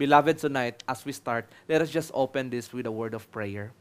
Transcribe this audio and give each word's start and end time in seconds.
Beloved, 0.00 0.38
tonight, 0.38 0.82
as 0.88 1.04
we 1.04 1.12
start, 1.12 1.44
let 1.68 1.82
us 1.82 1.92
just 1.92 2.10
open 2.14 2.48
this 2.48 2.72
with 2.72 2.86
a 2.86 2.90
word 2.90 3.12
of 3.12 3.30
prayer. 3.30 3.76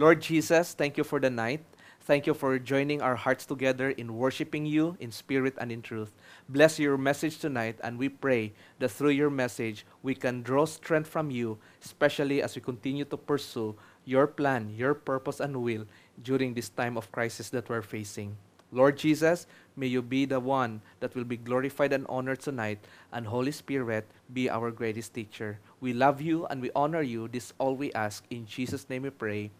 Lord 0.00 0.22
Jesus, 0.22 0.72
thank 0.72 0.96
you 0.96 1.04
for 1.04 1.20
the 1.20 1.28
night. 1.28 1.60
Thank 2.08 2.24
you 2.26 2.32
for 2.32 2.58
joining 2.58 3.02
our 3.02 3.16
hearts 3.16 3.44
together 3.44 3.90
in 3.90 4.16
worshiping 4.16 4.64
you 4.64 4.96
in 4.98 5.12
spirit 5.12 5.52
and 5.60 5.70
in 5.70 5.82
truth. 5.82 6.10
Bless 6.48 6.78
your 6.78 6.96
message 6.96 7.36
tonight, 7.36 7.76
and 7.84 7.98
we 7.98 8.08
pray 8.08 8.54
that 8.78 8.96
through 8.96 9.12
your 9.12 9.28
message 9.28 9.84
we 10.02 10.14
can 10.14 10.40
draw 10.40 10.64
strength 10.64 11.10
from 11.10 11.30
you, 11.30 11.58
especially 11.84 12.40
as 12.40 12.56
we 12.56 12.62
continue 12.62 13.04
to 13.04 13.18
pursue 13.18 13.76
your 14.06 14.26
plan, 14.26 14.72
your 14.72 14.94
purpose, 14.94 15.38
and 15.38 15.60
will 15.60 15.84
during 16.24 16.54
this 16.54 16.70
time 16.70 16.96
of 16.96 17.12
crisis 17.12 17.50
that 17.50 17.68
we're 17.68 17.84
facing. 17.84 18.38
Lord 18.72 18.96
Jesus, 18.96 19.46
may 19.76 19.86
you 19.86 20.00
be 20.00 20.24
the 20.24 20.40
one 20.40 20.80
that 21.00 21.14
will 21.14 21.28
be 21.28 21.36
glorified 21.36 21.92
and 21.92 22.06
honored 22.08 22.40
tonight, 22.40 22.80
and 23.12 23.26
Holy 23.26 23.52
Spirit 23.52 24.08
be 24.32 24.48
our 24.48 24.70
greatest 24.70 25.12
teacher. 25.12 25.60
We 25.78 25.92
love 25.92 26.22
you 26.22 26.46
and 26.46 26.62
we 26.62 26.70
honor 26.74 27.02
you. 27.02 27.28
This 27.28 27.52
all 27.58 27.76
we 27.76 27.92
ask. 27.92 28.24
In 28.30 28.46
Jesus' 28.46 28.88
name 28.88 29.02
we 29.02 29.10
pray. 29.10 29.50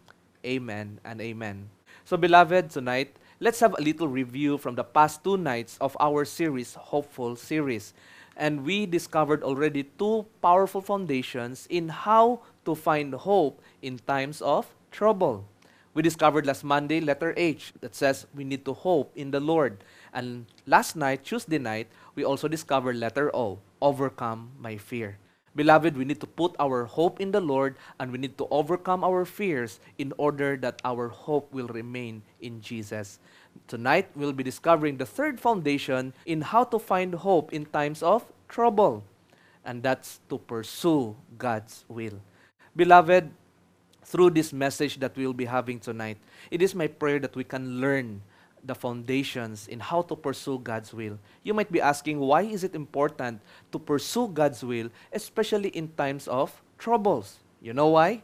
Amen 0.46 0.98
and 1.04 1.20
amen. 1.20 1.68
So, 2.04 2.16
beloved, 2.16 2.70
tonight, 2.70 3.14
let's 3.38 3.60
have 3.60 3.76
a 3.78 3.82
little 3.82 4.08
review 4.08 4.56
from 4.56 4.76
the 4.76 4.84
past 4.84 5.22
two 5.22 5.36
nights 5.36 5.76
of 5.78 5.94
our 6.00 6.24
series, 6.24 6.74
Hopeful 6.74 7.36
Series. 7.36 7.92
And 8.34 8.64
we 8.64 8.86
discovered 8.86 9.42
already 9.42 9.84
two 10.00 10.24
powerful 10.40 10.80
foundations 10.80 11.68
in 11.68 11.90
how 11.90 12.40
to 12.64 12.74
find 12.74 13.12
hope 13.12 13.60
in 13.82 13.98
times 13.98 14.40
of 14.40 14.72
trouble. 14.90 15.44
We 15.94 16.00
discovered 16.00 16.46
last 16.46 16.64
Monday, 16.64 17.00
letter 17.00 17.34
H, 17.36 17.74
that 17.80 17.94
says 17.94 18.26
we 18.34 18.44
need 18.44 18.64
to 18.64 18.72
hope 18.72 19.12
in 19.14 19.30
the 19.30 19.40
Lord. 19.40 19.84
And 20.12 20.46
last 20.66 20.96
night, 20.96 21.24
Tuesday 21.24 21.58
night, 21.58 21.88
we 22.14 22.24
also 22.24 22.48
discovered 22.48 22.96
letter 22.96 23.34
O, 23.36 23.58
overcome 23.80 24.52
my 24.58 24.78
fear. 24.78 25.18
Beloved, 25.54 25.98
we 25.98 26.06
need 26.06 26.20
to 26.20 26.26
put 26.26 26.56
our 26.58 26.84
hope 26.88 27.20
in 27.20 27.30
the 27.30 27.40
Lord 27.40 27.76
and 28.00 28.10
we 28.10 28.16
need 28.16 28.38
to 28.38 28.48
overcome 28.50 29.04
our 29.04 29.26
fears 29.26 29.80
in 29.98 30.14
order 30.16 30.56
that 30.56 30.80
our 30.82 31.08
hope 31.08 31.52
will 31.52 31.68
remain 31.68 32.22
in 32.40 32.62
Jesus. 32.62 33.20
Tonight, 33.68 34.08
we'll 34.16 34.32
be 34.32 34.42
discovering 34.42 34.96
the 34.96 35.04
third 35.04 35.38
foundation 35.38 36.14
in 36.24 36.40
how 36.40 36.64
to 36.64 36.78
find 36.78 37.14
hope 37.14 37.52
in 37.52 37.66
times 37.66 38.02
of 38.02 38.24
trouble, 38.48 39.04
and 39.62 39.82
that's 39.82 40.20
to 40.30 40.38
pursue 40.38 41.14
God's 41.36 41.84
will. 41.86 42.16
Beloved, 42.74 43.28
through 44.04 44.30
this 44.30 44.52
message 44.52 44.98
that 45.00 45.16
we'll 45.16 45.32
be 45.32 45.44
having 45.44 45.78
tonight, 45.78 46.18
it 46.50 46.62
is 46.62 46.74
my 46.74 46.86
prayer 46.86 47.18
that 47.20 47.36
we 47.36 47.44
can 47.44 47.80
learn 47.80 48.22
the 48.64 48.74
foundations 48.74 49.66
in 49.66 49.80
how 49.80 50.02
to 50.02 50.14
pursue 50.14 50.58
God's 50.58 50.94
will. 50.94 51.18
You 51.42 51.54
might 51.54 51.72
be 51.72 51.80
asking, 51.80 52.20
why 52.20 52.42
is 52.42 52.62
it 52.62 52.74
important 52.74 53.40
to 53.72 53.78
pursue 53.78 54.28
God's 54.28 54.62
will, 54.62 54.88
especially 55.12 55.70
in 55.70 55.88
times 55.96 56.28
of 56.28 56.62
troubles? 56.78 57.38
You 57.60 57.72
know 57.72 57.88
why? 57.88 58.22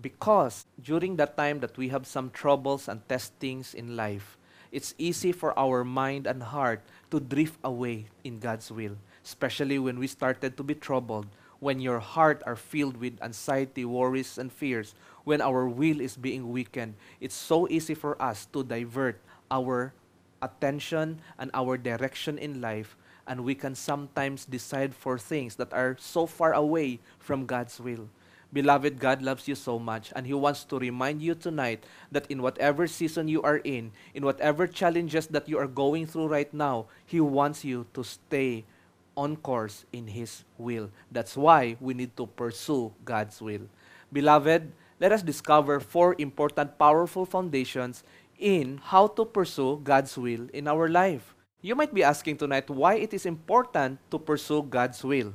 Because 0.00 0.66
during 0.80 1.16
that 1.16 1.36
time 1.36 1.60
that 1.60 1.76
we 1.76 1.88
have 1.88 2.06
some 2.06 2.30
troubles 2.30 2.88
and 2.88 3.06
testings 3.08 3.74
in 3.74 3.96
life, 3.96 4.38
it's 4.72 4.94
easy 4.98 5.32
for 5.32 5.58
our 5.58 5.82
mind 5.82 6.26
and 6.26 6.42
heart 6.42 6.82
to 7.10 7.18
drift 7.18 7.58
away 7.64 8.06
in 8.22 8.38
God's 8.38 8.70
will, 8.70 8.96
especially 9.24 9.78
when 9.78 9.98
we 9.98 10.06
started 10.06 10.56
to 10.56 10.62
be 10.62 10.74
troubled, 10.74 11.26
when 11.58 11.80
your 11.80 11.98
heart 11.98 12.42
are 12.46 12.56
filled 12.56 12.96
with 12.96 13.20
anxiety, 13.20 13.84
worries, 13.84 14.38
and 14.38 14.52
fears, 14.52 14.94
when 15.30 15.38
our 15.38 15.70
will 15.70 16.02
is 16.02 16.18
being 16.18 16.50
weakened. 16.50 16.98
It's 17.22 17.38
so 17.38 17.70
easy 17.70 17.94
for 17.94 18.18
us 18.18 18.50
to 18.50 18.66
divert 18.66 19.22
our 19.46 19.94
attention 20.42 21.22
and 21.38 21.54
our 21.54 21.78
direction 21.78 22.34
in 22.34 22.58
life, 22.58 22.98
and 23.30 23.46
we 23.46 23.54
can 23.54 23.78
sometimes 23.78 24.42
decide 24.42 24.90
for 24.90 25.22
things 25.22 25.54
that 25.54 25.70
are 25.70 25.94
so 26.02 26.26
far 26.26 26.52
away 26.52 26.98
from 27.22 27.46
God's 27.46 27.78
will. 27.78 28.10
Beloved, 28.52 28.98
God 28.98 29.22
loves 29.22 29.46
you 29.46 29.54
so 29.54 29.78
much, 29.78 30.10
and 30.18 30.26
He 30.26 30.34
wants 30.34 30.66
to 30.66 30.82
remind 30.82 31.22
you 31.22 31.38
tonight 31.38 31.86
that 32.10 32.26
in 32.26 32.42
whatever 32.42 32.90
season 32.90 33.30
you 33.30 33.40
are 33.46 33.62
in, 33.62 33.94
in 34.18 34.26
whatever 34.26 34.66
challenges 34.66 35.28
that 35.28 35.48
you 35.48 35.62
are 35.62 35.70
going 35.70 36.10
through 36.10 36.26
right 36.26 36.50
now, 36.52 36.86
He 37.06 37.22
wants 37.22 37.62
you 37.62 37.86
to 37.94 38.02
stay 38.02 38.64
on 39.14 39.36
course 39.36 39.86
in 39.92 40.10
His 40.10 40.42
will. 40.58 40.90
That's 41.14 41.36
why 41.36 41.76
we 41.78 41.94
need 41.94 42.16
to 42.16 42.26
pursue 42.26 42.90
God's 43.04 43.38
will. 43.40 43.70
Beloved, 44.10 44.72
let 45.00 45.12
us 45.12 45.22
discover 45.22 45.80
four 45.80 46.14
important, 46.18 46.78
powerful 46.78 47.24
foundations 47.24 48.04
in 48.38 48.78
how 48.84 49.06
to 49.08 49.24
pursue 49.24 49.80
God's 49.82 50.16
will 50.16 50.48
in 50.52 50.68
our 50.68 50.88
life. 50.88 51.34
You 51.62 51.74
might 51.74 51.92
be 51.92 52.04
asking 52.04 52.36
tonight 52.36 52.68
why 52.68 52.94
it 52.94 53.12
is 53.12 53.26
important 53.26 53.98
to 54.10 54.18
pursue 54.18 54.62
God's 54.62 55.02
will. 55.02 55.32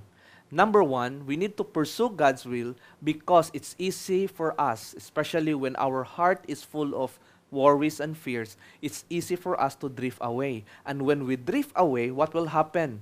Number 0.52 0.84
one, 0.84 1.26
we 1.26 1.36
need 1.36 1.58
to 1.58 1.64
pursue 1.64 2.10
God's 2.10 2.46
will 2.46 2.76
because 3.04 3.52
it's 3.54 3.76
easy 3.78 4.28
for 4.28 4.60
us, 4.62 4.94
especially 4.98 5.54
when 5.54 5.76
our 5.78 6.04
heart 6.04 6.46
is 6.48 6.64
full 6.64 6.96
of 6.96 7.20
worries 7.52 8.00
and 8.00 8.18
fears, 8.18 8.58
it's 8.82 9.06
easy 9.10 9.36
for 9.36 9.60
us 9.60 9.76
to 9.76 9.90
drift 9.90 10.20
away. 10.22 10.66
And 10.86 11.02
when 11.02 11.26
we 11.26 11.36
drift 11.36 11.72
away, 11.76 12.12
what 12.12 12.34
will 12.34 12.48
happen? 12.48 13.02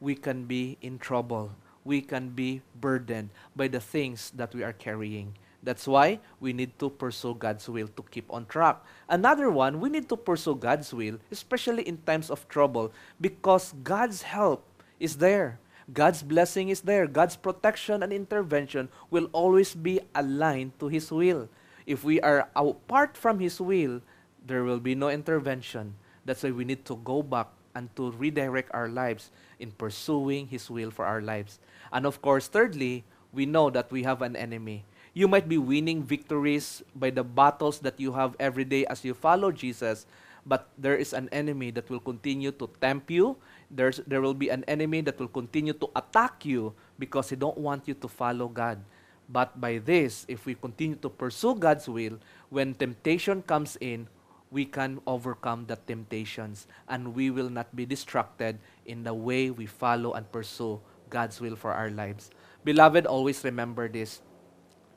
We 0.00 0.14
can 0.14 0.44
be 0.44 0.76
in 0.82 0.98
trouble. 0.98 1.52
We 1.84 2.00
can 2.00 2.30
be 2.30 2.62
burdened 2.80 3.30
by 3.54 3.68
the 3.68 3.80
things 3.80 4.32
that 4.36 4.54
we 4.54 4.62
are 4.62 4.72
carrying. 4.72 5.36
That's 5.64 5.88
why 5.88 6.20
we 6.38 6.52
need 6.52 6.78
to 6.78 6.90
pursue 6.92 7.34
God's 7.34 7.66
will 7.68 7.88
to 7.88 8.04
keep 8.12 8.28
on 8.28 8.44
track. 8.44 8.84
Another 9.08 9.48
one, 9.48 9.80
we 9.80 9.88
need 9.88 10.08
to 10.10 10.16
pursue 10.16 10.54
God's 10.54 10.92
will, 10.92 11.16
especially 11.32 11.88
in 11.88 12.04
times 12.04 12.28
of 12.28 12.46
trouble, 12.48 12.92
because 13.18 13.72
God's 13.82 14.22
help 14.22 14.62
is 15.00 15.16
there. 15.16 15.58
God's 15.92 16.22
blessing 16.22 16.68
is 16.68 16.82
there. 16.82 17.06
God's 17.06 17.36
protection 17.36 18.02
and 18.02 18.12
intervention 18.12 18.88
will 19.10 19.28
always 19.32 19.74
be 19.74 20.00
aligned 20.14 20.78
to 20.80 20.88
His 20.88 21.10
will. 21.10 21.48
If 21.86 22.04
we 22.04 22.20
are 22.20 22.48
apart 22.54 23.16
from 23.16 23.40
His 23.40 23.60
will, 23.60 24.00
there 24.44 24.64
will 24.64 24.80
be 24.80 24.94
no 24.94 25.08
intervention. 25.08 25.96
That's 26.24 26.42
why 26.42 26.52
we 26.52 26.64
need 26.64 26.84
to 26.86 26.96
go 26.96 27.22
back 27.22 27.48
and 27.74 27.88
to 27.96 28.12
redirect 28.12 28.70
our 28.72 28.88
lives 28.88 29.30
in 29.58 29.72
pursuing 29.72 30.48
His 30.48 30.70
will 30.70 30.90
for 30.90 31.04
our 31.04 31.20
lives. 31.20 31.58
And 31.92 32.06
of 32.06 32.20
course, 32.22 32.48
thirdly, 32.48 33.04
we 33.32 33.46
know 33.46 33.68
that 33.68 33.90
we 33.90 34.04
have 34.04 34.22
an 34.22 34.36
enemy. 34.36 34.84
You 35.14 35.30
might 35.30 35.48
be 35.48 35.58
winning 35.62 36.02
victories 36.02 36.82
by 36.90 37.10
the 37.14 37.22
battles 37.22 37.78
that 37.86 38.02
you 38.02 38.12
have 38.18 38.34
every 38.42 38.66
day 38.66 38.82
as 38.90 39.06
you 39.06 39.14
follow 39.14 39.54
Jesus, 39.54 40.10
but 40.44 40.68
there 40.76 40.98
is 40.98 41.14
an 41.14 41.30
enemy 41.30 41.70
that 41.70 41.88
will 41.88 42.02
continue 42.02 42.50
to 42.50 42.66
tempt 42.82 43.14
you. 43.14 43.38
There's, 43.70 44.02
there 44.10 44.20
will 44.20 44.34
be 44.34 44.50
an 44.50 44.66
enemy 44.66 45.02
that 45.06 45.18
will 45.22 45.30
continue 45.30 45.72
to 45.74 45.88
attack 45.94 46.44
you 46.44 46.74
because 46.98 47.30
he 47.30 47.36
don't 47.36 47.56
want 47.56 47.86
you 47.86 47.94
to 47.94 48.08
follow 48.08 48.48
God. 48.48 48.82
But 49.30 49.60
by 49.60 49.78
this, 49.78 50.26
if 50.26 50.46
we 50.46 50.58
continue 50.58 50.96
to 50.96 51.08
pursue 51.08 51.54
God's 51.54 51.88
will, 51.88 52.18
when 52.50 52.74
temptation 52.74 53.42
comes 53.42 53.78
in, 53.80 54.08
we 54.50 54.66
can 54.66 55.00
overcome 55.06 55.66
the 55.66 55.76
temptations 55.76 56.66
and 56.88 57.14
we 57.14 57.30
will 57.30 57.50
not 57.50 57.74
be 57.74 57.86
distracted 57.86 58.58
in 58.86 59.02
the 59.04 59.14
way 59.14 59.50
we 59.50 59.66
follow 59.66 60.12
and 60.14 60.30
pursue 60.30 60.80
God's 61.08 61.40
will 61.40 61.54
for 61.56 61.72
our 61.72 61.90
lives. 61.90 62.30
Beloved, 62.64 63.06
always 63.06 63.42
remember 63.44 63.88
this 63.88 64.20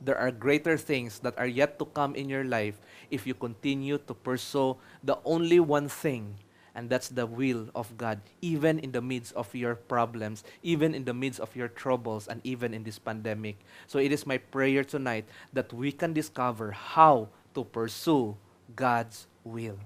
there 0.02 0.18
are 0.18 0.31
greater 0.31 0.78
things 0.78 1.19
that 1.19 1.38
are 1.38 1.47
yet 1.47 1.80
to 1.80 1.85
come 1.85 2.16
in 2.16 2.30
your 2.30 2.44
life 2.44 2.80
if 3.09 3.25
you 3.25 3.34
continue 3.34 3.97
to 3.97 4.13
pursue 4.13 4.78
the 5.03 5.18
only 5.25 5.59
one 5.59 5.88
thing, 5.90 6.35
and 6.75 6.90
that's 6.90 7.09
the 7.09 7.25
will 7.25 7.69
of 7.74 7.97
God, 7.97 8.22
even 8.41 8.80
in 8.80 8.91
the 8.91 9.02
midst 9.02 9.34
of 9.34 9.53
your 9.56 9.75
problems, 9.75 10.44
even 10.62 10.94
in 10.94 11.06
the 11.06 11.13
midst 11.13 11.40
of 11.40 11.56
your 11.56 11.68
troubles, 11.68 12.28
and 12.28 12.41
even 12.44 12.74
in 12.74 12.84
this 12.84 13.00
pandemic. 13.00 13.58
So 13.88 13.97
it 13.97 14.12
is 14.12 14.28
my 14.28 14.38
prayer 14.38 14.84
tonight 14.84 15.25
that 15.53 15.74
we 15.74 15.91
can 15.91 16.14
discover 16.14 16.72
how 16.72 17.29
to 17.56 17.64
pursue 17.64 18.38
God's 18.75 19.25
will. 19.44 19.79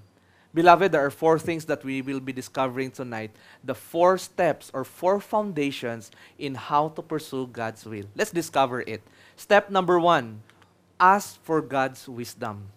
Beloved, 0.54 0.92
there 0.92 1.04
are 1.04 1.10
four 1.10 1.38
things 1.38 1.64
that 1.64 1.82
we 1.82 2.02
will 2.02 2.20
be 2.20 2.32
discovering 2.32 2.90
tonight. 2.90 3.30
The 3.64 3.74
four 3.74 4.18
steps 4.18 4.70
or 4.74 4.84
four 4.84 5.18
foundations 5.18 6.10
in 6.38 6.54
how 6.54 6.90
to 6.90 7.00
pursue 7.02 7.46
God's 7.46 7.86
will. 7.86 8.04
Let's 8.14 8.30
discover 8.30 8.82
it. 8.82 9.02
Step 9.36 9.70
number 9.70 9.98
one 9.98 10.42
ask 11.00 11.42
for 11.42 11.60
God's 11.60 12.06
wisdom. 12.06 12.68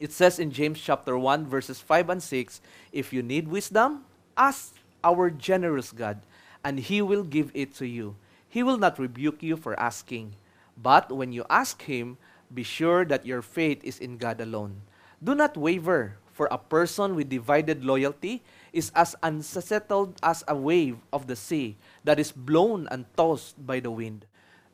It 0.00 0.10
says 0.10 0.38
in 0.38 0.50
James 0.50 0.80
chapter 0.80 1.18
1, 1.18 1.46
verses 1.46 1.80
5 1.80 2.08
and 2.08 2.22
6 2.22 2.60
if 2.92 3.12
you 3.12 3.22
need 3.22 3.46
wisdom, 3.46 4.04
ask 4.36 4.74
our 5.04 5.28
generous 5.28 5.92
God, 5.92 6.22
and 6.64 6.80
He 6.80 7.02
will 7.02 7.24
give 7.24 7.50
it 7.52 7.74
to 7.76 7.86
you. 7.86 8.16
He 8.48 8.62
will 8.62 8.78
not 8.78 8.98
rebuke 8.98 9.42
you 9.42 9.56
for 9.56 9.78
asking. 9.78 10.34
But 10.80 11.12
when 11.12 11.32
you 11.32 11.44
ask 11.50 11.82
Him, 11.82 12.16
be 12.52 12.62
sure 12.62 13.04
that 13.04 13.26
your 13.26 13.42
faith 13.42 13.84
is 13.84 13.98
in 13.98 14.16
God 14.16 14.40
alone. 14.40 14.82
Do 15.22 15.34
not 15.34 15.56
waver 15.56 16.16
for 16.32 16.48
a 16.50 16.58
person 16.58 17.14
with 17.14 17.28
divided 17.28 17.84
loyalty 17.84 18.42
is 18.72 18.90
as 18.96 19.14
unsettled 19.22 20.16
as 20.22 20.42
a 20.48 20.56
wave 20.56 20.96
of 21.12 21.26
the 21.28 21.36
sea 21.36 21.76
that 22.04 22.18
is 22.18 22.32
blown 22.32 22.88
and 22.90 23.04
tossed 23.16 23.54
by 23.64 23.78
the 23.80 23.90
wind. 23.90 24.24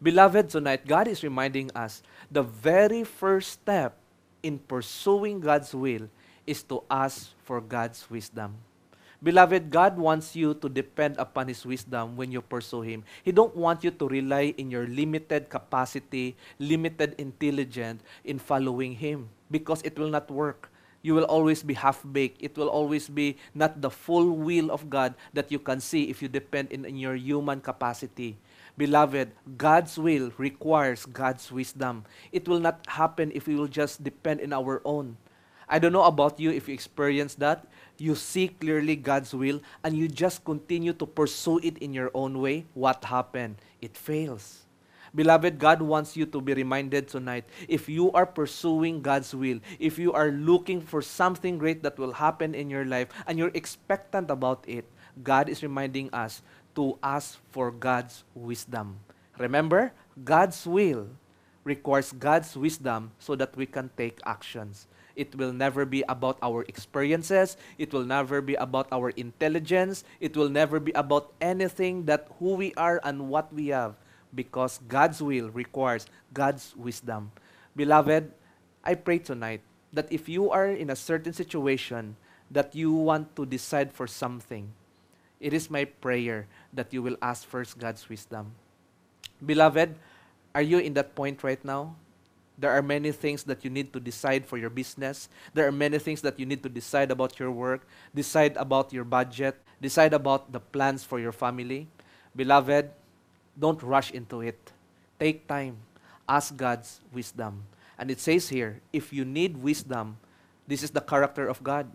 Beloved, 0.01 0.49
tonight, 0.49 0.87
God 0.87 1.09
is 1.11 1.27
reminding 1.27 1.75
us 1.75 2.03
the 2.31 2.43
very 2.43 3.03
first 3.03 3.59
step 3.59 3.99
in 4.43 4.59
pursuing 4.59 5.41
God's 5.41 5.75
will 5.75 6.07
is 6.47 6.63
to 6.71 6.87
ask 6.89 7.35
for 7.43 7.61
God's 7.61 8.07
wisdom. 8.09 8.55
Beloved, 9.19 9.67
God 9.75 9.99
wants 9.99 10.39
you 10.39 10.55
to 10.63 10.71
depend 10.71 11.19
upon 11.19 11.51
His 11.51 11.67
wisdom 11.67 12.15
when 12.15 12.31
you 12.31 12.39
pursue 12.39 12.87
Him. 12.87 13.03
He 13.27 13.35
don't 13.35 13.55
want 13.59 13.83
you 13.83 13.91
to 13.91 14.07
rely 14.07 14.55
in 14.55 14.71
your 14.71 14.87
limited 14.87 15.51
capacity, 15.51 16.39
limited 16.63 17.19
intelligence 17.19 18.07
in 18.23 18.39
following 18.39 18.95
Him 18.95 19.29
because 19.51 19.83
it 19.83 19.99
will 19.99 20.15
not 20.15 20.31
work. 20.31 20.71
You 21.03 21.15
will 21.15 21.25
always 21.25 21.63
be 21.63 21.75
half-baked. 21.75 22.43
It 22.43 22.57
will 22.57 22.69
always 22.69 23.09
be 23.09 23.39
not 23.55 23.81
the 23.81 23.91
full 23.91 24.31
will 24.31 24.71
of 24.71 24.91
God 24.91 25.15
that 25.33 25.53
you 25.53 25.59
can 25.59 25.81
see 25.81 26.11
if 26.11 26.23
you 26.23 26.29
depend 26.29 26.73
in, 26.73 26.85
in 26.85 26.97
your 26.97 27.15
human 27.15 27.61
capacity. 27.61 28.39
Beloved, 28.77 29.33
God's 29.57 29.99
will 29.99 30.31
requires 30.39 31.07
God's 31.07 31.51
wisdom. 31.51 32.05
It 32.31 32.47
will 32.47 32.61
not 32.61 32.87
happen 32.87 33.33
if 33.35 33.47
we 33.47 33.57
will 33.57 33.67
just 33.67 34.03
depend 34.03 34.41
in 34.41 34.53
our 34.53 34.83
own. 34.85 35.17
I 35.69 35.79
don't 35.79 35.93
know 35.93 36.05
about 36.05 36.41
you 36.41 36.51
if 36.51 36.69
you 36.69 36.75
experience 36.75 37.35
that. 37.37 37.67
You 37.99 38.15
see 38.15 38.49
clearly 38.49 38.97
God's 38.97 39.35
will 39.35 39.61
and 39.83 39.97
you 39.97 40.09
just 40.09 40.45
continue 40.45 40.95
to 40.95 41.07
pursue 41.07 41.59
it 41.59 41.79
in 41.79 41.93
your 41.93 42.11
own 42.15 42.41
way. 42.41 42.67
What 42.73 43.05
happened? 43.05 43.57
It 43.83 43.97
fails. 43.97 44.68
Beloved, 45.15 45.59
God 45.59 45.81
wants 45.83 46.17
you 46.17 46.27
to 46.27 46.41
be 46.41 46.55
reminded 46.55 47.09
tonight 47.09 47.45
if 47.69 47.89
you 47.89 48.13
are 48.13 48.27
pursuing 48.27 49.01
God's 49.01 49.35
will, 49.35 49.61
if 49.79 49.99
you 49.99 50.13
are 50.13 50.31
looking 50.31 50.81
for 50.81 51.01
something 51.01 51.59
great 51.59 51.83
that 51.83 51.99
will 51.99 52.13
happen 52.13 52.55
in 52.55 52.69
your 52.69 52.85
life 52.85 53.09
and 53.27 53.39
you're 53.39 53.55
expectant 53.55 54.31
about 54.31 54.65
it, 54.67 54.85
God 55.23 55.49
is 55.49 55.63
reminding 55.63 56.13
us 56.13 56.43
to 56.75 56.99
ask 57.03 57.39
for 57.51 57.71
God's 57.71 58.25
wisdom. 58.35 59.01
Remember, 59.39 59.93
God's 60.25 60.67
will 60.67 61.09
requires 61.65 62.13
God's 62.13 62.57
wisdom 62.57 63.13
so 63.19 63.35
that 63.37 63.57
we 63.57 63.67
can 63.67 63.91
take 63.97 64.21
actions. 64.25 64.87
It 65.17 65.35
will 65.35 65.53
never 65.53 65.85
be 65.85 66.05
about 66.09 66.39
our 66.43 66.63
experiences. 66.69 67.57
It 67.77 67.93
will 67.93 68.07
never 68.07 68.41
be 68.41 68.55
about 68.55 68.87
our 68.93 69.11
intelligence. 69.19 70.05
It 70.21 70.37
will 70.37 70.49
never 70.49 70.79
be 70.79 70.93
about 70.93 71.35
anything 71.41 72.07
that 72.07 72.31
who 72.39 72.55
we 72.55 72.73
are 72.75 73.01
and 73.03 73.29
what 73.29 73.53
we 73.53 73.75
have 73.75 73.97
because 74.35 74.81
God's 74.89 75.23
will 75.23 75.51
requires 75.51 76.07
God's 76.33 76.75
wisdom. 76.77 77.33
Beloved, 77.77 78.33
I 78.85 78.95
pray 78.95 79.19
tonight 79.19 79.61
that 79.93 80.11
if 80.13 80.29
you 80.29 80.51
are 80.51 80.69
in 80.69 80.91
a 80.91 80.97
certain 80.97 81.33
situation 81.33 82.17
that 82.51 82.75
you 82.75 82.93
want 82.93 83.37
to 83.37 83.47
decide 83.47 83.93
for 83.93 84.07
something, 84.07 84.73
it 85.41 85.53
is 85.53 85.71
my 85.71 85.85
prayer 85.85 86.47
that 86.73 86.93
you 86.93 87.03
will 87.03 87.17
ask 87.23 87.47
first 87.47 87.79
God's 87.79 88.09
wisdom. 88.09 88.53
Beloved, 89.45 89.95
are 90.55 90.63
you 90.63 90.79
in 90.79 90.95
that 90.95 91.15
point 91.15 91.43
right 91.43 91.63
now? 91.65 91.95
There 92.59 92.73
are 92.73 92.83
many 92.83 93.13
things 93.13 93.45
that 93.45 93.63
you 93.63 93.71
need 93.71 93.93
to 93.93 94.01
decide 94.01 94.45
for 94.45 94.59
your 94.59 94.71
business. 94.71 95.29
There 95.55 95.69
are 95.69 95.73
many 95.73 95.99
things 96.01 96.23
that 96.23 96.41
you 96.41 96.47
need 96.47 96.65
to 96.65 96.69
decide 96.69 97.13
about 97.13 97.39
your 97.39 97.53
work, 97.53 97.87
decide 98.13 98.57
about 98.57 98.93
your 98.93 99.05
budget, 99.05 99.55
decide 99.81 100.13
about 100.13 100.51
the 100.51 100.59
plans 100.59 101.05
for 101.05 101.21
your 101.21 101.31
family. 101.31 101.87
Beloved, 102.35 102.91
don't 103.59 103.83
rush 103.83 104.11
into 104.11 104.41
it. 104.41 104.73
Take 105.19 105.47
time. 105.49 105.77
Ask 106.29 106.57
God's 106.57 107.01
wisdom. 107.13 107.65
And 107.99 108.11
it 108.11 108.21
says 108.21 108.49
here, 108.49 108.81
if 108.93 109.13
you 109.13 109.25
need 109.25 109.57
wisdom, 109.57 110.19
this 110.67 110.83
is 110.83 110.91
the 110.91 111.01
character 111.01 111.49
of 111.49 111.63
God 111.65 111.91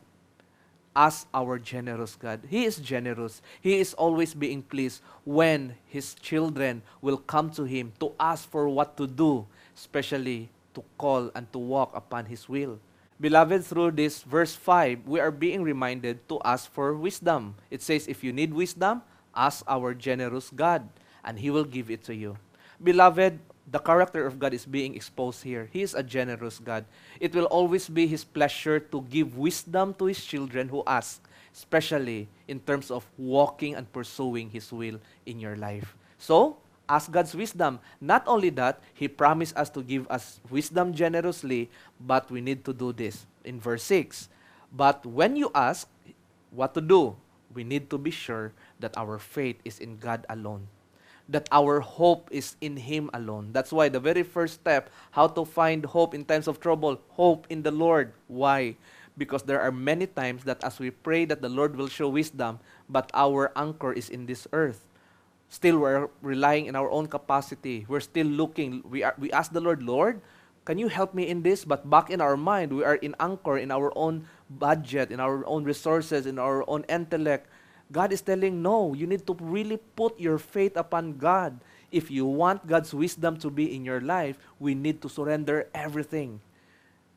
as 0.96 1.26
our 1.34 1.58
generous 1.58 2.16
God. 2.16 2.42
He 2.50 2.66
is 2.66 2.78
generous. 2.78 3.42
He 3.62 3.80
is 3.80 3.94
always 3.94 4.34
being 4.34 4.62
pleased 4.62 5.02
when 5.26 5.76
His 5.86 6.14
children 6.16 6.82
will 7.02 7.18
come 7.18 7.50
to 7.52 7.64
Him 7.64 7.94
to 8.00 8.14
ask 8.20 8.50
for 8.50 8.70
what 8.70 8.98
to 8.98 9.08
do, 9.08 9.46
especially 9.76 10.50
to 10.74 10.84
call 10.98 11.32
and 11.34 11.52
to 11.54 11.60
walk 11.60 11.92
upon 11.96 12.26
His 12.26 12.48
will. 12.48 12.80
Beloved, 13.20 13.64
through 13.64 13.92
this 13.92 14.22
verse 14.24 14.56
5, 14.56 15.06
we 15.06 15.20
are 15.20 15.32
being 15.32 15.64
reminded 15.64 16.28
to 16.30 16.42
ask 16.44 16.72
for 16.72 16.94
wisdom. 16.94 17.56
It 17.70 17.82
says, 17.82 18.08
if 18.08 18.24
you 18.24 18.34
need 18.34 18.54
wisdom, 18.54 19.02
ask 19.36 19.64
our 19.68 19.94
generous 19.94 20.50
God, 20.50 20.90
and 21.24 21.40
He 21.40 21.50
will 21.50 21.66
give 21.66 21.90
it 21.90 22.04
to 22.06 22.16
you. 22.16 22.38
Beloved, 22.82 23.40
the 23.70 23.80
character 23.80 24.28
of 24.28 24.40
God 24.40 24.54
is 24.54 24.66
being 24.66 24.96
exposed 24.96 25.44
here. 25.44 25.70
He 25.72 25.82
is 25.82 25.94
a 25.94 26.04
generous 26.04 26.60
God. 26.60 26.86
It 27.20 27.34
will 27.34 27.46
always 27.48 27.88
be 27.88 28.08
His 28.08 28.24
pleasure 28.24 28.80
to 28.80 29.02
give 29.10 29.38
wisdom 29.38 29.94
to 30.00 30.06
His 30.06 30.24
children 30.24 30.68
who 30.68 30.84
ask, 30.86 31.24
especially 31.54 32.28
in 32.48 32.60
terms 32.60 32.92
of 32.92 33.08
walking 33.18 33.76
and 33.76 33.92
pursuing 33.92 34.50
His 34.50 34.72
will 34.72 35.00
in 35.26 35.40
your 35.40 35.56
life. 35.56 35.96
So, 36.18 36.58
ask 36.90 37.12
God's 37.12 37.36
wisdom. 37.36 37.80
Not 38.02 38.28
only 38.28 38.50
that, 38.60 38.82
He 38.94 39.08
promised 39.08 39.56
us 39.56 39.70
to 39.72 39.82
give 39.82 40.10
us 40.12 40.42
wisdom 40.50 40.94
generously, 40.94 41.70
but 42.00 42.30
we 42.30 42.42
need 42.42 42.66
to 42.66 42.74
do 42.74 42.92
this 42.92 43.26
in 43.46 43.60
verse 43.60 43.84
6. 43.84 44.28
But 44.76 45.06
when 45.06 45.36
you 45.36 45.52
ask 45.56 45.88
what 46.52 46.74
to 46.74 46.82
do, 46.82 47.16
we 47.54 47.64
need 47.64 47.90
to 47.92 47.98
be 47.98 48.12
sure 48.12 48.52
that 48.80 48.98
our 48.98 49.20
faith 49.20 49.62
is 49.64 49.80
in 49.80 49.98
God 49.98 50.26
alone 50.28 50.68
that 51.34 51.50
our 51.52 51.82
hope 51.82 52.30
is 52.32 52.56
in 52.62 52.78
Him 52.78 53.10
alone. 53.14 53.50
That's 53.52 53.74
why 53.74 53.90
the 53.90 54.00
very 54.00 54.22
first 54.22 54.62
step, 54.62 54.94
how 55.12 55.28
to 55.34 55.44
find 55.44 55.84
hope 55.84 56.14
in 56.14 56.24
times 56.24 56.48
of 56.48 56.62
trouble, 56.62 57.02
hope 57.18 57.50
in 57.50 57.66
the 57.66 57.74
Lord. 57.74 58.14
Why? 58.30 58.78
Because 59.18 59.44
there 59.44 59.60
are 59.60 59.74
many 59.74 60.06
times 60.06 60.46
that 60.46 60.64
as 60.64 60.78
we 60.78 60.94
pray 60.94 61.26
that 61.26 61.42
the 61.42 61.50
Lord 61.50 61.76
will 61.76 61.90
show 61.90 62.08
wisdom, 62.08 62.62
but 62.88 63.10
our 63.14 63.52
anchor 63.58 63.92
is 63.92 64.10
in 64.10 64.30
this 64.30 64.48
earth. 64.54 64.86
Still, 65.50 65.78
we're 65.82 66.10
relying 66.22 66.66
in 66.66 66.76
our 66.76 66.90
own 66.90 67.06
capacity. 67.06 67.86
We're 67.90 68.02
still 68.02 68.26
looking. 68.26 68.82
We, 68.86 69.04
are, 69.04 69.14
we 69.18 69.32
ask 69.32 69.54
the 69.54 69.62
Lord, 69.62 69.84
Lord, 69.84 70.22
can 70.66 70.78
you 70.78 70.88
help 70.88 71.14
me 71.14 71.28
in 71.28 71.44
this? 71.44 71.66
But 71.66 71.90
back 71.90 72.10
in 72.10 72.22
our 72.22 72.38
mind, 72.38 72.74
we 72.74 72.84
are 72.84 72.96
in 72.96 73.16
anchor 73.20 73.58
in 73.58 73.70
our 73.70 73.92
own 73.98 74.26
budget, 74.50 75.12
in 75.12 75.20
our 75.20 75.46
own 75.46 75.64
resources, 75.64 76.26
in 76.26 76.40
our 76.40 76.64
own 76.70 76.86
intellect. 76.90 77.50
God 77.92 78.12
is 78.12 78.22
telling, 78.22 78.62
no, 78.62 78.94
you 78.94 79.06
need 79.06 79.28
to 79.28 79.36
really 79.40 79.78
put 79.96 80.20
your 80.20 80.38
faith 80.38 80.78
upon 80.78 81.18
God. 81.18 81.60
If 81.92 82.10
you 82.10 82.26
want 82.26 82.66
God's 82.66 82.94
wisdom 82.94 83.38
to 83.38 83.50
be 83.50 83.76
in 83.76 83.86
your 83.86 84.02
life, 84.02 84.38
we 84.60 84.74
need 84.74 85.02
to 85.02 85.10
surrender 85.10 85.68
everything. 85.74 86.42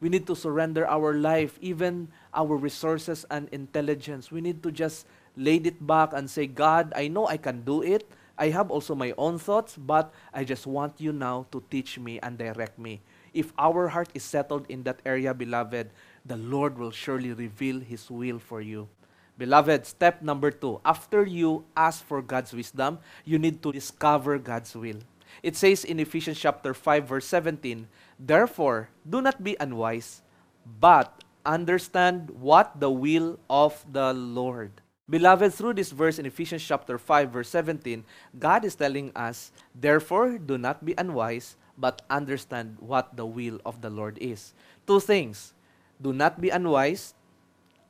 We 0.01 0.11
need 0.11 0.27
to 0.27 0.37
surrender 0.37 0.87
our 0.87 1.15
life, 1.15 1.59
even 1.63 2.09
our 2.35 2.57
resources 2.57 3.25
and 3.31 3.49
intelligence. 3.49 4.31
We 4.31 4.43
need 4.43 4.63
to 4.63 4.71
just 4.71 5.07
lay 5.37 5.57
it 5.57 5.81
back 5.87 6.13
and 6.13 6.29
say, 6.29 6.47
God, 6.47 6.93
I 6.95 7.09
know 7.09 7.27
I 7.27 7.39
can 7.39 7.63
do 7.63 7.83
it. 7.83 8.05
I 8.37 8.51
have 8.51 8.71
also 8.71 8.95
my 8.95 9.15
own 9.17 9.39
thoughts, 9.39 9.77
but 9.81 10.13
I 10.35 10.45
just 10.45 10.67
want 10.67 11.01
you 11.01 11.13
now 11.13 11.47
to 11.53 11.65
teach 11.71 11.99
me 11.99 12.21
and 12.21 12.37
direct 12.37 12.79
me. 12.79 13.01
If 13.33 13.53
our 13.59 13.89
heart 13.89 14.11
is 14.13 14.25
settled 14.25 14.67
in 14.69 14.83
that 14.85 15.01
area, 15.07 15.33
beloved, 15.33 15.89
the 16.27 16.37
Lord 16.37 16.77
will 16.77 16.91
surely 16.91 17.33
reveal 17.33 17.81
His 17.81 18.11
will 18.11 18.39
for 18.39 18.61
you. 18.61 18.89
Beloved, 19.37 19.85
step 19.85 20.23
number 20.23 20.51
two, 20.51 20.81
after 20.85 21.25
you 21.25 21.65
ask 21.77 22.01
for 22.01 22.23
God's 22.23 22.57
wisdom, 22.57 22.99
you 23.25 23.39
need 23.39 23.63
to 23.63 23.73
discover 23.73 24.39
God's 24.39 24.73
will. 24.75 25.05
It 25.43 25.57
says 25.57 25.85
in 25.85 26.01
Ephesians 26.01 26.41
chapter 26.41 26.73
5 26.73 27.05
verse 27.05 27.27
17, 27.29 27.87
Therefore, 28.19 28.89
do 29.05 29.21
not 29.21 29.45
be 29.45 29.57
unwise, 29.61 30.23
but 30.65 31.23
understand 31.45 32.31
what 32.33 32.81
the 32.81 32.91
will 32.91 33.39
of 33.51 33.85
the 33.85 34.15
Lord. 34.17 34.81
Beloved, 35.09 35.53
through 35.53 35.75
this 35.75 35.93
verse 35.93 36.19
in 36.19 36.25
Ephesians 36.25 36.65
chapter 36.65 36.97
5 36.97 37.31
verse 37.31 37.49
17, 37.51 38.05
God 38.41 38.65
is 38.65 38.75
telling 38.75 39.13
us, 39.15 39.53
Therefore, 39.75 40.39
do 40.39 40.57
not 40.57 40.85
be 40.85 40.95
unwise, 40.97 41.57
but 41.77 42.01
understand 42.09 42.81
what 42.81 43.15
the 43.15 43.27
will 43.27 43.61
of 43.67 43.83
the 43.83 43.91
Lord 43.91 44.17
is. 44.17 44.55
Two 44.87 44.99
things. 44.99 45.53
Do 46.01 46.13
not 46.13 46.41
be 46.41 46.49
unwise 46.49 47.13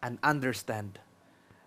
and 0.03 0.19
understand 0.23 0.99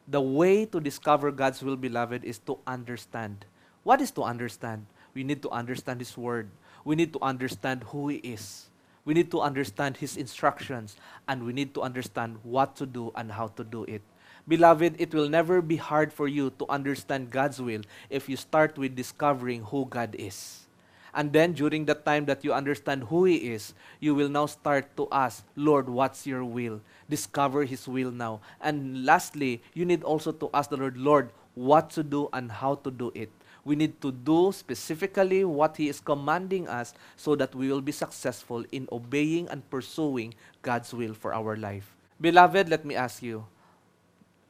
the 0.10 0.22
way 0.22 0.66
to 0.66 0.80
discover 0.80 1.32
God's 1.32 1.62
will, 1.62 1.78
beloved, 1.78 2.26
is 2.26 2.40
to 2.50 2.58
understand. 2.66 3.46
What 3.84 4.02
is 4.02 4.10
to 4.18 4.24
understand? 4.24 4.88
We 5.14 5.24
need 5.24 5.42
to 5.44 5.50
understand 5.50 6.02
His 6.02 6.18
Word. 6.18 6.50
We 6.84 6.96
need 6.96 7.14
to 7.14 7.22
understand 7.22 7.84
who 7.94 8.10
He 8.10 8.18
is. 8.18 8.70
We 9.06 9.14
need 9.14 9.30
to 9.32 9.42
understand 9.42 9.98
His 9.98 10.18
instructions. 10.18 10.98
And 11.28 11.46
we 11.46 11.54
need 11.54 11.74
to 11.76 11.82
understand 11.82 12.40
what 12.42 12.76
to 12.78 12.86
do 12.86 13.12
and 13.16 13.32
how 13.32 13.48
to 13.54 13.64
do 13.64 13.84
it. 13.86 14.02
Beloved, 14.48 14.96
it 14.98 15.14
will 15.14 15.30
never 15.30 15.62
be 15.62 15.76
hard 15.78 16.12
for 16.12 16.28
you 16.28 16.50
to 16.58 16.66
understand 16.70 17.30
God's 17.30 17.62
will 17.62 17.82
if 18.10 18.28
you 18.28 18.36
start 18.36 18.78
with 18.78 18.96
discovering 18.96 19.62
who 19.70 19.86
God 19.86 20.16
is. 20.18 20.66
And 21.14 21.34
then 21.34 21.54
during 21.54 21.86
the 21.86 21.94
time 21.94 22.26
that 22.26 22.44
you 22.44 22.54
understand 22.54 23.06
who 23.06 23.26
He 23.26 23.54
is, 23.54 23.74
you 24.00 24.16
will 24.16 24.30
now 24.30 24.46
start 24.46 24.96
to 24.98 25.08
ask, 25.12 25.46
Lord, 25.56 25.90
what's 25.90 26.26
your 26.26 26.46
will? 26.46 26.82
Discover 27.10 27.66
His 27.66 27.88
will 27.88 28.12
now. 28.12 28.42
And 28.62 29.06
lastly, 29.06 29.62
you 29.74 29.86
need 29.86 30.04
also 30.04 30.32
to 30.32 30.50
ask 30.54 30.70
the 30.70 30.78
Lord, 30.78 30.98
Lord, 30.98 31.30
what 31.56 31.90
to 31.92 32.04
do 32.04 32.30
and 32.32 32.52
how 32.52 32.76
to 32.86 32.92
do 32.92 33.12
it. 33.16 33.30
We 33.66 33.76
need 33.76 34.00
to 34.02 34.12
do 34.12 34.52
specifically 34.54 35.44
what 35.44 35.78
He 35.78 35.90
is 35.90 36.00
commanding 36.00 36.68
us 36.68 36.94
so 37.18 37.36
that 37.36 37.54
we 37.54 37.68
will 37.68 37.82
be 37.82 37.92
successful 37.92 38.64
in 38.72 38.88
obeying 38.92 39.50
and 39.50 39.68
pursuing 39.70 40.34
God's 40.62 40.94
will 40.94 41.14
for 41.14 41.34
our 41.34 41.58
life. 41.58 41.96
Beloved, 42.22 42.70
let 42.70 42.86
me 42.86 42.96
ask 42.96 43.22
you, 43.22 43.46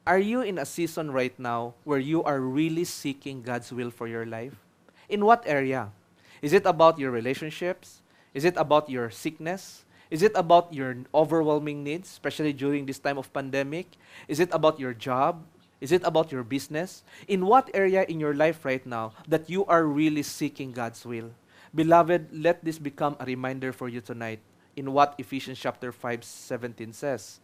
are 0.06 0.18
you 0.18 0.40
in 0.40 0.58
a 0.58 0.66
season 0.66 1.10
right 1.10 1.36
now 1.38 1.74
where 1.84 1.98
you 1.98 2.22
are 2.24 2.40
really 2.40 2.84
seeking 2.84 3.42
God's 3.42 3.72
will 3.72 3.90
for 3.90 4.08
your 4.08 4.26
life? 4.26 4.54
In 5.08 5.24
what 5.24 5.44
area? 5.46 5.92
Is 6.42 6.52
it 6.52 6.64
about 6.64 6.98
your 6.98 7.10
relationships? 7.10 8.02
Is 8.32 8.44
it 8.44 8.56
about 8.56 8.88
your 8.88 9.10
sickness? 9.10 9.84
Is 10.10 10.22
it 10.22 10.32
about 10.34 10.74
your 10.74 11.06
overwhelming 11.14 11.84
needs, 11.84 12.10
especially 12.10 12.52
during 12.52 12.84
this 12.84 12.98
time 12.98 13.16
of 13.16 13.32
pandemic? 13.32 13.94
Is 14.26 14.40
it 14.40 14.50
about 14.52 14.78
your 14.78 14.92
job? 14.92 15.46
Is 15.80 15.92
it 15.92 16.02
about 16.04 16.30
your 16.30 16.42
business? 16.42 17.02
In 17.28 17.46
what 17.46 17.70
area 17.72 18.04
in 18.04 18.20
your 18.20 18.34
life 18.34 18.64
right 18.64 18.84
now 18.84 19.12
that 19.28 19.48
you 19.48 19.64
are 19.64 19.86
really 19.86 20.22
seeking 20.22 20.72
God's 20.72 21.06
will? 21.06 21.30
Beloved, 21.74 22.28
let 22.34 22.64
this 22.64 22.78
become 22.78 23.16
a 23.20 23.24
reminder 23.24 23.72
for 23.72 23.88
you 23.88 24.00
tonight 24.00 24.40
in 24.76 24.92
what 24.92 25.14
Ephesians 25.18 25.58
chapter 25.58 25.92
5 25.92 26.24
17 26.24 26.92
says. 26.92 27.40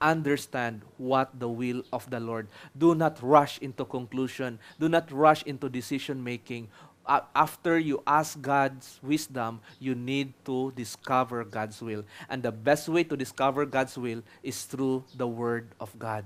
Understand 0.00 0.82
what 0.98 1.34
the 1.38 1.48
will 1.48 1.82
of 1.92 2.08
the 2.10 2.20
Lord. 2.20 2.46
Do 2.76 2.94
not 2.94 3.18
rush 3.22 3.58
into 3.58 3.84
conclusion. 3.84 4.58
Do 4.78 4.88
not 4.88 5.10
rush 5.10 5.42
into 5.44 5.68
decision 5.68 6.22
making. 6.22 6.68
Uh, 7.06 7.20
after 7.34 7.78
you 7.78 8.02
ask 8.06 8.40
God's 8.40 8.98
wisdom, 9.02 9.60
you 9.78 9.94
need 9.94 10.32
to 10.44 10.72
discover 10.72 11.44
God's 11.44 11.80
will. 11.82 12.04
And 12.28 12.42
the 12.42 12.52
best 12.52 12.88
way 12.88 13.04
to 13.04 13.16
discover 13.16 13.66
God's 13.66 13.98
will 13.98 14.22
is 14.42 14.64
through 14.64 15.04
the 15.14 15.26
Word 15.26 15.68
of 15.80 15.92
God. 15.98 16.24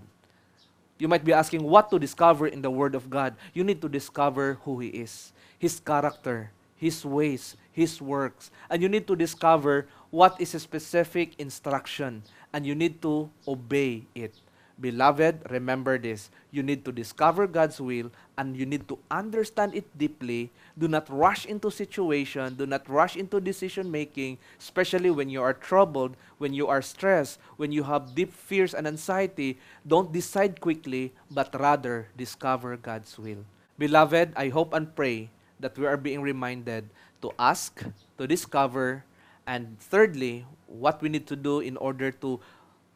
You 0.98 1.08
might 1.08 1.24
be 1.24 1.32
asking 1.32 1.62
what 1.62 1.90
to 1.90 1.98
discover 1.98 2.46
in 2.46 2.62
the 2.62 2.70
Word 2.70 2.94
of 2.94 3.10
God. 3.10 3.34
You 3.54 3.64
need 3.64 3.82
to 3.82 3.88
discover 3.88 4.58
who 4.62 4.78
He 4.78 4.88
is, 4.88 5.32
His 5.58 5.78
character, 5.80 6.50
His 6.76 7.04
ways, 7.04 7.56
His 7.72 8.02
works. 8.02 8.50
And 8.70 8.82
you 8.82 8.88
need 8.88 9.06
to 9.06 9.16
discover 9.16 9.86
what 10.10 10.40
is 10.40 10.54
a 10.54 10.60
specific 10.60 11.38
instruction, 11.38 12.22
and 12.52 12.66
you 12.66 12.74
need 12.74 13.02
to 13.02 13.30
obey 13.46 14.06
it. 14.14 14.34
Beloved, 14.78 15.50
remember 15.50 15.98
this. 15.98 16.30
You 16.54 16.62
need 16.62 16.84
to 16.86 16.92
discover 16.92 17.50
God's 17.50 17.80
will 17.80 18.14
and 18.38 18.56
you 18.56 18.64
need 18.64 18.86
to 18.86 18.98
understand 19.10 19.74
it 19.74 19.90
deeply. 19.98 20.50
Do 20.78 20.86
not 20.86 21.10
rush 21.10 21.46
into 21.46 21.70
situation, 21.70 22.54
do 22.54 22.64
not 22.64 22.88
rush 22.88 23.16
into 23.16 23.40
decision 23.42 23.90
making, 23.90 24.38
especially 24.58 25.10
when 25.10 25.28
you 25.28 25.42
are 25.42 25.52
troubled, 25.52 26.14
when 26.38 26.54
you 26.54 26.68
are 26.70 26.80
stressed, 26.80 27.40
when 27.56 27.72
you 27.72 27.82
have 27.82 28.14
deep 28.14 28.32
fears 28.32 28.72
and 28.72 28.86
anxiety. 28.86 29.58
Don't 29.82 30.12
decide 30.12 30.60
quickly, 30.60 31.12
but 31.28 31.50
rather 31.58 32.06
discover 32.16 32.76
God's 32.76 33.18
will. 33.18 33.42
Beloved, 33.78 34.32
I 34.36 34.48
hope 34.48 34.72
and 34.74 34.94
pray 34.94 35.30
that 35.58 35.76
we 35.76 35.86
are 35.86 35.98
being 35.98 36.22
reminded 36.22 36.86
to 37.22 37.34
ask, 37.38 37.82
to 38.16 38.26
discover, 38.26 39.02
and 39.46 39.74
thirdly, 39.80 40.46
what 40.68 41.02
we 41.02 41.08
need 41.08 41.26
to 41.26 41.36
do 41.36 41.58
in 41.58 41.76
order 41.78 42.10
to 42.10 42.38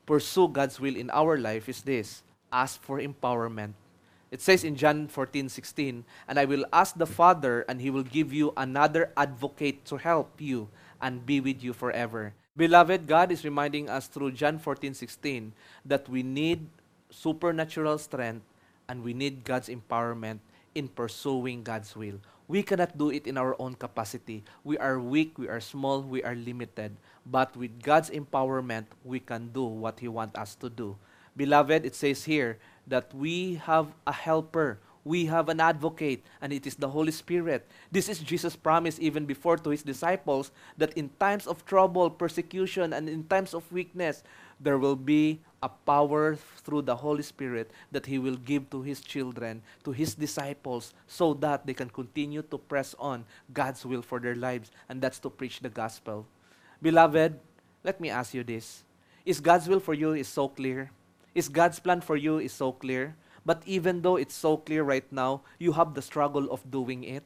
pursue 0.06 0.48
God's 0.48 0.80
will 0.80 0.96
in 0.96 1.10
our 1.10 1.38
life 1.38 1.68
is 1.68 1.82
this 1.82 2.22
ask 2.52 2.82
for 2.82 3.00
empowerment. 3.00 3.72
It 4.30 4.40
says 4.40 4.64
in 4.64 4.76
John 4.76 5.08
14, 5.08 5.48
16, 5.48 6.04
and 6.26 6.38
I 6.38 6.46
will 6.46 6.64
ask 6.72 6.96
the 6.96 7.06
Father, 7.06 7.66
and 7.68 7.80
he 7.80 7.90
will 7.90 8.02
give 8.02 8.32
you 8.32 8.52
another 8.56 9.12
advocate 9.16 9.84
to 9.86 9.98
help 9.98 10.40
you 10.40 10.68
and 11.02 11.26
be 11.26 11.40
with 11.40 11.62
you 11.62 11.72
forever. 11.72 12.32
Beloved, 12.56 13.06
God 13.06 13.32
is 13.32 13.44
reminding 13.44 13.88
us 13.88 14.08
through 14.08 14.32
John 14.32 14.58
14, 14.58 14.94
16 14.94 15.52
that 15.84 16.08
we 16.08 16.22
need 16.22 16.68
supernatural 17.10 17.98
strength 17.98 18.44
and 18.88 19.04
we 19.04 19.12
need 19.12 19.44
God's 19.44 19.68
empowerment 19.68 20.38
in 20.74 20.88
pursuing 20.88 21.62
God's 21.62 21.96
will. 21.96 22.20
We 22.48 22.62
cannot 22.62 22.98
do 22.98 23.10
it 23.10 23.26
in 23.26 23.38
our 23.38 23.56
own 23.58 23.74
capacity. 23.74 24.44
We 24.64 24.76
are 24.78 24.98
weak, 24.98 25.38
we 25.38 25.48
are 25.48 25.60
small, 25.60 26.02
we 26.02 26.22
are 26.22 26.34
limited. 26.34 26.96
But 27.24 27.56
with 27.56 27.82
God's 27.82 28.10
empowerment, 28.10 28.86
we 29.04 29.20
can 29.20 29.50
do 29.52 29.64
what 29.64 30.00
He 30.00 30.08
wants 30.08 30.38
us 30.38 30.54
to 30.56 30.68
do. 30.68 30.96
Beloved, 31.36 31.86
it 31.86 31.94
says 31.94 32.24
here 32.24 32.58
that 32.86 33.14
we 33.14 33.54
have 33.64 33.94
a 34.06 34.12
helper, 34.12 34.78
we 35.04 35.26
have 35.26 35.48
an 35.48 35.60
advocate, 35.60 36.22
and 36.40 36.52
it 36.52 36.66
is 36.66 36.76
the 36.76 36.88
Holy 36.88 37.12
Spirit. 37.12 37.66
This 37.90 38.08
is 38.08 38.18
Jesus' 38.18 38.54
promise 38.54 38.98
even 39.00 39.24
before 39.24 39.56
to 39.56 39.70
His 39.70 39.82
disciples 39.82 40.50
that 40.76 40.92
in 40.94 41.10
times 41.18 41.46
of 41.46 41.64
trouble, 41.64 42.10
persecution, 42.10 42.92
and 42.92 43.08
in 43.08 43.24
times 43.24 43.54
of 43.54 43.70
weakness, 43.72 44.22
there 44.60 44.78
will 44.78 44.96
be 44.96 45.40
a 45.62 45.68
power 45.68 46.36
through 46.64 46.82
the 46.82 46.96
Holy 46.96 47.22
Spirit 47.22 47.70
that 47.92 48.06
He 48.06 48.18
will 48.18 48.36
give 48.36 48.68
to 48.70 48.82
His 48.82 49.00
children, 49.00 49.62
to 49.84 49.92
His 49.92 50.14
disciples, 50.14 50.92
so 51.06 51.34
that 51.34 51.66
they 51.66 51.74
can 51.74 51.88
continue 51.88 52.42
to 52.42 52.58
press 52.58 52.94
on 52.98 53.24
God's 53.52 53.86
will 53.86 54.02
for 54.02 54.18
their 54.18 54.34
lives, 54.34 54.70
and 54.88 55.00
that's 55.00 55.18
to 55.20 55.30
preach 55.30 55.60
the 55.60 55.70
gospel. 55.70 56.26
Beloved, 56.82 57.38
let 57.84 58.00
me 58.00 58.10
ask 58.10 58.34
you 58.34 58.42
this. 58.42 58.82
Is 59.24 59.40
God's 59.40 59.68
will 59.68 59.80
for 59.80 59.94
you 59.94 60.14
is 60.14 60.26
so 60.26 60.48
clear? 60.48 60.90
Is 61.34 61.48
God's 61.48 61.78
plan 61.78 62.00
for 62.00 62.16
you 62.16 62.38
is 62.38 62.52
so 62.52 62.72
clear? 62.72 63.14
But 63.46 63.62
even 63.66 64.02
though 64.02 64.16
it's 64.16 64.34
so 64.34 64.56
clear 64.56 64.82
right 64.82 65.06
now, 65.10 65.42
you 65.58 65.72
have 65.72 65.94
the 65.94 66.02
struggle 66.02 66.50
of 66.50 66.62
doing 66.70 67.02
it. 67.04 67.22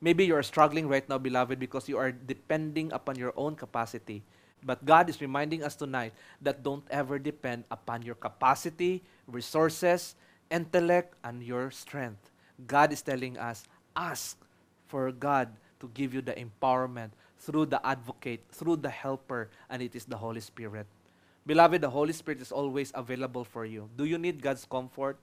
Maybe 0.00 0.24
you 0.24 0.34
are 0.36 0.42
struggling 0.42 0.88
right 0.88 1.06
now, 1.08 1.18
beloved, 1.18 1.58
because 1.58 1.88
you 1.88 1.98
are 1.98 2.12
depending 2.12 2.92
upon 2.92 3.18
your 3.18 3.34
own 3.36 3.56
capacity. 3.56 4.22
But 4.62 4.84
God 4.84 5.08
is 5.08 5.20
reminding 5.20 5.62
us 5.62 5.76
tonight 5.76 6.12
that 6.42 6.62
don't 6.62 6.84
ever 6.90 7.18
depend 7.18 7.64
upon 7.70 8.02
your 8.02 8.16
capacity, 8.16 9.02
resources, 9.26 10.14
intellect, 10.50 11.14
and 11.22 11.42
your 11.42 11.70
strength. 11.70 12.30
God 12.66 12.92
is 12.92 13.02
telling 13.02 13.38
us, 13.38 13.64
ask 13.94 14.36
for 14.88 15.12
God 15.12 15.48
to 15.80 15.90
give 15.94 16.12
you 16.12 16.20
the 16.20 16.34
empowerment 16.34 17.10
through 17.38 17.66
the 17.66 17.84
advocate, 17.86 18.42
through 18.50 18.76
the 18.76 18.90
helper, 18.90 19.48
and 19.70 19.80
it 19.80 19.94
is 19.94 20.04
the 20.04 20.16
Holy 20.16 20.40
Spirit. 20.40 20.86
Beloved, 21.46 21.80
the 21.80 21.90
Holy 21.90 22.12
Spirit 22.12 22.42
is 22.42 22.52
always 22.52 22.92
available 22.94 23.44
for 23.44 23.64
you. 23.64 23.88
Do 23.96 24.04
you 24.04 24.18
need 24.18 24.42
God's 24.42 24.66
comfort? 24.66 25.16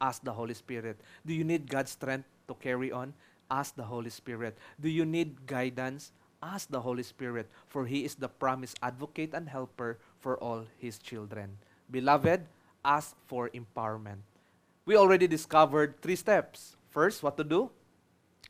Ask 0.00 0.24
the 0.24 0.32
Holy 0.32 0.54
Spirit. 0.54 0.98
Do 1.24 1.32
you 1.32 1.44
need 1.44 1.68
God's 1.68 1.92
strength 1.92 2.26
to 2.48 2.54
carry 2.54 2.90
on? 2.90 3.14
Ask 3.50 3.76
the 3.76 3.84
Holy 3.84 4.10
Spirit. 4.10 4.56
Do 4.80 4.88
you 4.88 5.04
need 5.04 5.46
guidance? 5.46 6.10
Ask 6.44 6.68
the 6.68 6.84
Holy 6.84 7.02
Spirit, 7.02 7.48
for 7.66 7.88
He 7.88 8.04
is 8.04 8.14
the 8.14 8.28
promised 8.28 8.76
advocate 8.84 9.32
and 9.32 9.48
helper 9.48 9.96
for 10.20 10.36
all 10.36 10.68
His 10.76 11.00
children. 11.00 11.56
Beloved, 11.88 12.44
ask 12.84 13.16
for 13.24 13.48
empowerment. 13.56 14.20
We 14.84 14.96
already 15.00 15.26
discovered 15.26 16.04
three 16.04 16.16
steps. 16.16 16.76
First, 16.92 17.22
what 17.22 17.40
to 17.40 17.44
do? 17.44 17.72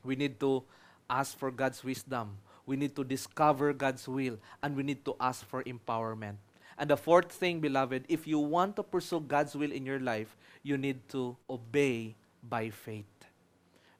We 0.02 0.16
need 0.18 0.40
to 0.40 0.64
ask 1.08 1.38
for 1.38 1.54
God's 1.54 1.84
wisdom 1.86 2.42
we 2.66 2.76
need 2.76 2.96
to 2.96 3.04
discover 3.04 3.72
God's 3.72 4.08
will, 4.08 4.38
and 4.62 4.76
we 4.76 4.82
need 4.82 5.04
to 5.04 5.16
ask 5.20 5.44
for 5.46 5.62
empowerment. 5.64 6.36
And 6.78 6.90
the 6.90 6.96
fourth 6.96 7.30
thing, 7.30 7.60
beloved, 7.60 8.04
if 8.08 8.26
you 8.26 8.38
want 8.38 8.76
to 8.76 8.82
pursue 8.82 9.20
God's 9.20 9.54
will 9.54 9.70
in 9.70 9.86
your 9.86 10.00
life, 10.00 10.36
you 10.62 10.76
need 10.76 11.06
to 11.10 11.36
obey 11.48 12.16
by 12.42 12.70
faith. 12.70 13.04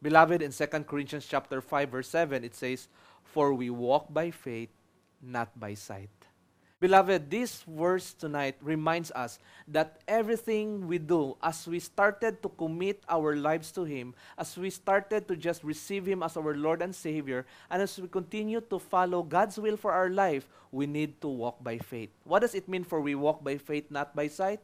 Beloved, 0.02 0.42
in 0.42 0.52
2 0.52 0.66
Corinthians 0.84 1.26
chapter 1.26 1.60
5 1.60 1.88
verse 1.88 2.08
7 2.08 2.44
it 2.44 2.54
says, 2.54 2.88
"For 3.33 3.54
we 3.54 3.71
walk 3.71 4.12
by 4.12 4.31
faith, 4.31 4.71
not 5.23 5.59
by 5.59 5.75
sight." 5.75 6.11
Beloved, 6.85 7.31
this 7.31 7.64
verse 7.64 8.12
tonight 8.12 8.61
reminds 8.61 9.09
us 9.16 9.38
that 9.64 10.04
everything 10.04 10.85
we 10.85 10.99
do, 10.99 11.33
as 11.40 11.64
we 11.64 11.81
started 11.81 12.43
to 12.45 12.52
commit 12.61 13.00
our 13.09 13.33
lives 13.37 13.73
to 13.73 13.88
Him, 13.88 14.12
as 14.37 14.52
we 14.59 14.69
started 14.69 15.25
to 15.28 15.35
just 15.35 15.64
receive 15.64 16.04
Him 16.04 16.21
as 16.21 16.37
our 16.37 16.52
Lord 16.52 16.83
and 16.83 16.93
Savior, 16.93 17.47
and 17.71 17.81
as 17.81 17.97
we 17.97 18.04
continue 18.04 18.61
to 18.69 18.76
follow 18.76 19.23
God's 19.23 19.57
will 19.57 19.78
for 19.78 19.97
our 19.97 20.11
life, 20.11 20.45
we 20.69 20.85
need 20.85 21.23
to 21.23 21.28
walk 21.28 21.64
by 21.64 21.78
faith. 21.78 22.11
What 22.25 22.45
does 22.45 22.54
it 22.54 22.69
mean 22.69 22.85
for 22.85 23.00
we 23.00 23.14
walk 23.14 23.40
by 23.40 23.57
faith, 23.57 23.88
not 23.88 24.12
by 24.12 24.28
sight? 24.28 24.61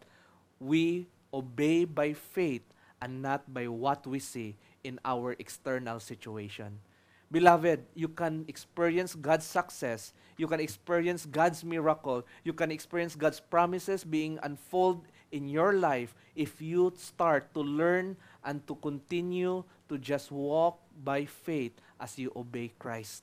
We 0.59 1.09
obey 1.33 1.87
by 1.87 2.13
faith 2.13 2.69
and 3.01 3.23
not 3.23 3.49
by 3.49 3.65
what 3.69 4.05
we 4.07 4.19
see 4.19 4.57
in 4.85 5.01
our 5.07 5.33
external 5.39 6.01
situation. 6.01 6.85
Beloved, 7.31 7.87
you 7.95 8.09
can 8.09 8.45
experience 8.49 9.15
God's 9.15 9.47
success. 9.47 10.13
You 10.37 10.49
can 10.49 10.59
experience 10.59 11.27
God's 11.27 11.63
miracle. 11.63 12.27
You 12.43 12.53
can 12.53 12.73
experience 12.73 13.15
God's 13.15 13.39
promises 13.39 14.03
being 14.03 14.39
unfold 14.43 15.07
in 15.31 15.47
your 15.47 15.75
life 15.75 16.15
if 16.35 16.61
you 16.61 16.93
start 16.97 17.55
to 17.55 17.61
learn 17.61 18.17
and 18.45 18.67
to 18.67 18.75
continue 18.75 19.63
to 19.89 19.99
just 19.99 20.33
walk 20.33 20.83
by 21.05 21.25
faith 21.25 21.79
as 22.01 22.19
you 22.19 22.33
obey 22.35 22.73
Christ. 22.79 23.23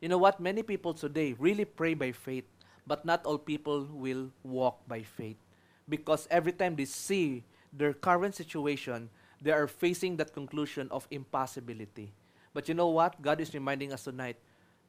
You 0.00 0.08
know 0.08 0.18
what? 0.18 0.40
Many 0.40 0.62
people 0.62 0.92
today 0.92 1.34
really 1.38 1.64
pray 1.64 1.94
by 1.94 2.12
faith, 2.12 2.44
but 2.86 3.06
not 3.06 3.24
all 3.24 3.38
people 3.38 3.88
will 3.92 4.28
walk 4.42 4.86
by 4.86 5.02
faith. 5.02 5.38
Because 5.88 6.28
every 6.30 6.52
time 6.52 6.76
they 6.76 6.84
see 6.84 7.44
their 7.72 7.94
current 7.94 8.34
situation, 8.34 9.08
they 9.40 9.52
are 9.52 9.66
facing 9.66 10.16
that 10.16 10.34
conclusion 10.34 10.88
of 10.90 11.08
impossibility. 11.10 12.12
But 12.54 12.68
you 12.68 12.74
know 12.74 12.88
what? 12.88 13.20
God 13.22 13.40
is 13.40 13.54
reminding 13.54 13.92
us 13.92 14.04
tonight 14.04 14.36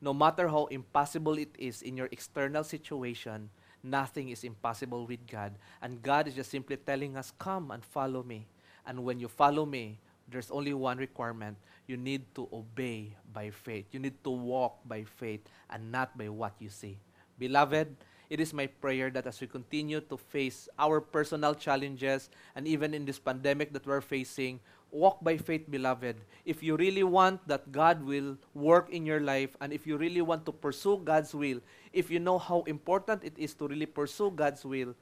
no 0.03 0.13
matter 0.13 0.51
how 0.51 0.67
impossible 0.67 1.39
it 1.39 1.55
is 1.57 1.81
in 1.81 1.95
your 1.95 2.09
external 2.11 2.63
situation, 2.63 3.49
nothing 3.81 4.29
is 4.29 4.43
impossible 4.43 5.07
with 5.07 5.25
God. 5.25 5.55
And 5.81 6.03
God 6.03 6.27
is 6.27 6.35
just 6.35 6.51
simply 6.51 6.75
telling 6.75 7.15
us, 7.15 7.31
Come 7.39 7.71
and 7.71 7.79
follow 7.79 8.21
me. 8.21 8.45
And 8.85 9.05
when 9.07 9.17
you 9.17 9.29
follow 9.29 9.65
me, 9.65 9.99
there's 10.27 10.51
only 10.51 10.73
one 10.73 10.97
requirement. 10.97 11.55
You 11.87 11.95
need 11.95 12.27
to 12.35 12.49
obey 12.51 13.15
by 13.31 13.49
faith. 13.51 13.87
You 13.91 13.99
need 13.99 14.21
to 14.25 14.29
walk 14.29 14.83
by 14.83 15.03
faith 15.07 15.47
and 15.69 15.89
not 15.89 16.17
by 16.17 16.27
what 16.27 16.53
you 16.59 16.67
see. 16.67 16.99
Beloved, 17.39 17.95
it 18.29 18.39
is 18.39 18.53
my 18.53 18.67
prayer 18.67 19.09
that 19.11 19.27
as 19.27 19.39
we 19.39 19.47
continue 19.47 20.01
to 20.01 20.17
face 20.17 20.67
our 20.79 20.99
personal 20.99 21.55
challenges 21.55 22.29
and 22.55 22.67
even 22.67 22.93
in 22.93 23.05
this 23.05 23.19
pandemic 23.19 23.71
that 23.71 23.85
we're 23.85 24.01
facing, 24.01 24.59
walk 24.93 25.17
by 25.25 25.35
faith, 25.35 25.65
beloved. 25.69 26.15
If 26.45 26.61
you 26.61 26.77
really 26.77 27.03
want 27.03 27.41
that 27.49 27.71
God 27.73 28.05
will 28.05 28.37
work 28.53 28.93
in 28.93 29.05
your 29.05 29.19
life, 29.19 29.57
and 29.59 29.73
if 29.73 29.89
you 29.89 29.97
really 29.97 30.21
want 30.21 30.45
to 30.45 30.53
pursue 30.53 31.01
God's 31.03 31.33
will, 31.33 31.59
if 31.91 32.13
you 32.13 32.21
know 32.21 32.37
how 32.37 32.61
important 32.69 33.25
it 33.25 33.33
is 33.35 33.53
to 33.55 33.67
really 33.67 33.89
pursue 33.89 34.29
God's 34.29 34.63
will, 34.63 34.93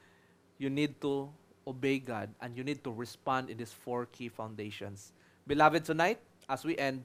you 0.57 0.69
need 0.69 0.99
to 1.01 1.29
obey 1.67 1.99
God, 1.99 2.31
and 2.41 2.55
you 2.55 2.63
need 2.63 2.83
to 2.83 2.91
respond 2.91 3.49
in 3.49 3.57
these 3.57 3.71
four 3.75 4.07
key 4.07 4.29
foundations. 4.29 5.11
Beloved, 5.45 5.83
tonight, 5.83 6.19
as 6.49 6.63
we 6.63 6.77
end, 6.77 7.03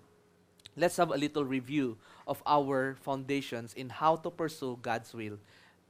let's 0.77 0.97
have 0.97 1.11
a 1.11 1.19
little 1.19 1.45
review 1.45 1.99
of 2.27 2.43
our 2.47 2.97
foundations 3.03 3.75
in 3.75 3.91
how 3.91 4.17
to 4.17 4.31
pursue 4.31 4.79
God's 4.81 5.13
will. 5.13 5.39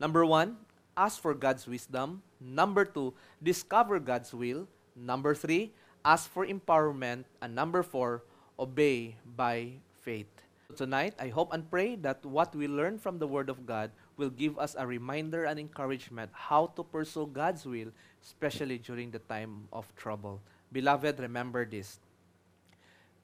Number 0.00 0.24
one, 0.24 0.56
ask 0.96 1.20
for 1.20 1.34
God's 1.34 1.66
wisdom. 1.66 2.22
Number 2.40 2.84
two, 2.84 3.12
discover 3.42 4.00
God's 4.00 4.32
will. 4.32 4.66
Number 4.96 5.34
three, 5.34 5.72
ask 6.06 6.30
for 6.30 6.46
empowerment. 6.46 7.26
And 7.42 7.54
number 7.54 7.82
four, 7.82 8.22
obey 8.58 9.16
by 9.36 9.82
faith. 10.00 10.30
Tonight, 10.75 11.14
I 11.18 11.28
hope 11.28 11.52
and 11.52 11.68
pray 11.68 11.96
that 12.06 12.25
what 12.25 12.54
we 12.54 12.66
learn 12.66 12.98
from 12.98 13.18
the 13.18 13.26
Word 13.26 13.50
of 13.50 13.66
God 13.66 13.90
will 14.16 14.30
give 14.30 14.58
us 14.58 14.75
a 14.78 14.86
reminder 14.86 15.44
and 15.44 15.58
encouragement 15.58 16.30
how 16.32 16.72
to 16.78 16.82
pursue 16.82 17.26
God's 17.26 17.66
will, 17.66 17.90
especially 18.22 18.78
during 18.78 19.10
the 19.10 19.18
time 19.18 19.68
of 19.72 19.86
trouble. 19.94 20.40
Beloved, 20.72 21.20
remember 21.20 21.64
this. 21.66 21.98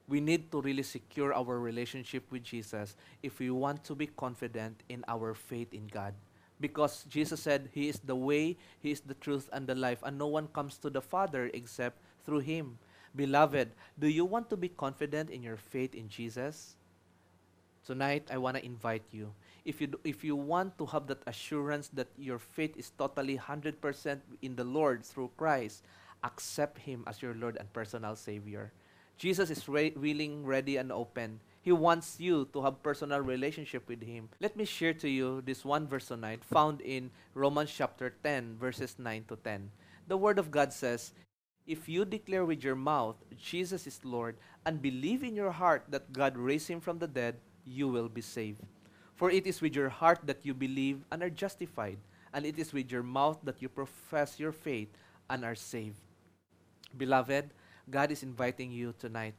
We 0.09 0.21
need 0.21 0.51
to 0.53 0.61
really 0.61 0.83
secure 0.83 1.33
our 1.33 1.59
relationship 1.59 2.31
with 2.31 2.43
Jesus 2.43 2.97
if 3.23 3.39
we 3.39 3.51
want 3.51 3.83
to 3.85 3.95
be 3.95 4.07
confident 4.07 4.83
in 4.89 5.05
our 5.09 5.35
faith 5.35 5.73
in 5.73 5.87
God. 5.87 6.15
Because 6.61 7.03
Jesus 7.11 7.41
said, 7.41 7.71
He 7.73 7.89
is 7.89 7.99
the 7.99 8.15
way, 8.15 8.57
He 8.79 8.93
is 8.93 9.01
the 9.01 9.15
truth, 9.15 9.49
and 9.53 9.67
the 9.67 9.75
life, 9.75 9.99
and 10.05 10.19
no 10.19 10.27
one 10.27 10.47
comes 10.49 10.79
to 10.79 10.91
the 10.91 11.03
Father 11.03 11.51
except 11.55 11.99
through 12.25 12.41
Him. 12.41 12.79
Beloved, 13.15 13.71
do 13.99 14.09
you 14.09 14.25
want 14.25 14.49
to 14.51 14.57
be 14.57 14.69
confident 14.69 15.31
in 15.31 15.43
your 15.43 15.57
faith 15.57 15.95
in 15.95 16.09
Jesus? 16.09 16.77
Tonight, 17.85 18.29
I 18.31 18.39
want 18.39 18.57
to 18.57 18.65
invite 18.65 19.03
you. 19.11 19.33
If 19.65 19.81
you, 19.81 19.89
do, 19.89 20.01
if 20.05 20.25
you 20.25 20.37
want 20.37 20.79
to 20.79 20.87
have 20.87 21.07
that 21.09 21.23
assurance 21.27 21.89
that 21.95 22.09
your 22.17 22.39
faith 22.39 22.77
is 22.77 22.91
totally 22.97 23.37
100% 23.37 24.21
in 24.41 24.57
the 24.57 24.65
Lord 24.65 25.05
through 25.05 25.31
Christ, 25.37 25.83
accept 26.25 26.79
Him 26.79 27.05
as 27.07 27.21
your 27.21 27.35
Lord 27.35 27.57
and 27.59 27.73
personal 27.73 28.17
Savior. 28.17 28.73
Jesus 29.19 29.51
is 29.51 29.69
re- 29.69 29.95
willing, 29.95 30.47
ready, 30.47 30.77
and 30.79 30.91
open. 30.91 31.41
He 31.61 31.71
wants 31.71 32.19
you 32.19 32.49
to 32.53 32.63
have 32.63 32.83
personal 32.83 33.21
relationship 33.21 33.89
with 33.89 34.03
Him. 34.03 34.29
Let 34.41 34.57
me 34.57 34.65
share 34.65 34.95
to 34.95 35.09
you 35.09 35.43
this 35.43 35.65
one 35.65 35.87
verse 35.87 36.07
tonight 36.07 36.43
found 36.43 36.81
in 36.81 37.11
Romans 37.35 37.71
chapter 37.71 38.15
10, 38.23 38.57
verses 38.59 38.97
9 38.99 39.25
to 39.29 39.37
10. 39.37 39.71
The 40.09 40.17
Word 40.17 40.39
of 40.39 40.51
God 40.51 40.73
says, 40.73 41.13
If 41.67 41.89
you 41.89 42.05
declare 42.05 42.45
with 42.45 42.65
your 42.65 42.75
mouth 42.75 43.17
Jesus 43.39 43.87
is 43.87 44.01
Lord 44.05 44.37
and 44.67 44.83
believe 44.83 45.23
in 45.23 45.37
your 45.37 45.53
heart 45.53 45.85
that 45.91 46.13
God 46.13 46.37
raised 46.37 46.69
Him 46.69 46.81
from 46.81 46.99
the 46.99 47.07
dead, 47.07 47.37
you 47.65 47.89
will 47.89 48.09
be 48.09 48.21
saved. 48.21 48.61
For 49.15 49.31
it 49.31 49.47
is 49.47 49.61
with 49.61 49.77
your 49.77 49.89
heart 49.89 50.21
that 50.25 50.43
you 50.43 50.55
believe 50.55 51.05
and 51.13 51.23
are 51.23 51.31
justified, 51.31 51.99
and 52.35 52.45
it 52.45 52.59
is 52.59 52.73
with 52.73 52.91
your 52.91 53.05
mouth 53.05 53.39
that 53.45 53.63
you 53.63 53.69
profess 53.69 54.41
your 54.41 54.51
faith 54.51 54.89
and 55.31 55.45
are 55.45 55.55
saved. 55.55 56.01
Beloved, 56.97 57.51
God 57.89 58.11
is 58.11 58.23
inviting 58.23 58.73
you 58.73 58.95
tonight 58.99 59.35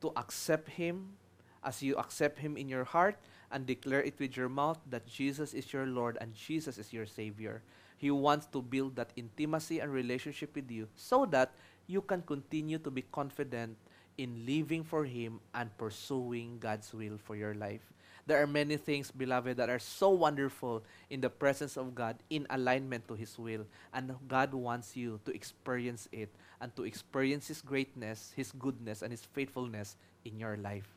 to 0.00 0.12
accept 0.16 0.68
Him 0.68 1.16
as 1.64 1.82
you 1.82 1.96
accept 1.96 2.38
Him 2.38 2.56
in 2.56 2.68
your 2.68 2.84
heart 2.84 3.16
and 3.50 3.64
declare 3.64 4.02
it 4.02 4.18
with 4.18 4.36
your 4.36 4.48
mouth 4.48 4.78
that 4.90 5.06
Jesus 5.06 5.54
is 5.54 5.72
your 5.72 5.86
Lord 5.86 6.18
and 6.20 6.34
Jesus 6.34 6.76
is 6.76 6.92
your 6.92 7.06
Savior. 7.06 7.62
He 8.04 8.10
wants 8.10 8.44
to 8.52 8.60
build 8.60 8.96
that 8.96 9.16
intimacy 9.16 9.80
and 9.80 9.88
relationship 9.90 10.52
with 10.54 10.70
you 10.70 10.88
so 10.94 11.24
that 11.32 11.56
you 11.86 12.02
can 12.02 12.20
continue 12.20 12.76
to 12.84 12.90
be 12.90 13.00
confident 13.00 13.78
in 14.18 14.44
living 14.44 14.84
for 14.84 15.06
Him 15.06 15.40
and 15.54 15.72
pursuing 15.78 16.58
God's 16.60 16.92
will 16.92 17.16
for 17.16 17.34
your 17.34 17.54
life. 17.54 17.80
There 18.26 18.42
are 18.42 18.46
many 18.46 18.76
things, 18.76 19.10
beloved, 19.10 19.56
that 19.56 19.70
are 19.70 19.78
so 19.78 20.10
wonderful 20.10 20.84
in 21.08 21.22
the 21.22 21.30
presence 21.30 21.78
of 21.78 21.94
God 21.94 22.20
in 22.28 22.46
alignment 22.50 23.08
to 23.08 23.14
His 23.14 23.38
will. 23.38 23.64
And 23.94 24.12
God 24.28 24.52
wants 24.52 24.94
you 24.94 25.18
to 25.24 25.32
experience 25.32 26.06
it 26.12 26.28
and 26.60 26.76
to 26.76 26.84
experience 26.84 27.48
His 27.48 27.62
greatness, 27.62 28.34
His 28.36 28.52
goodness, 28.52 29.00
and 29.00 29.12
His 29.12 29.24
faithfulness 29.24 29.96
in 30.26 30.38
your 30.38 30.58
life. 30.58 30.92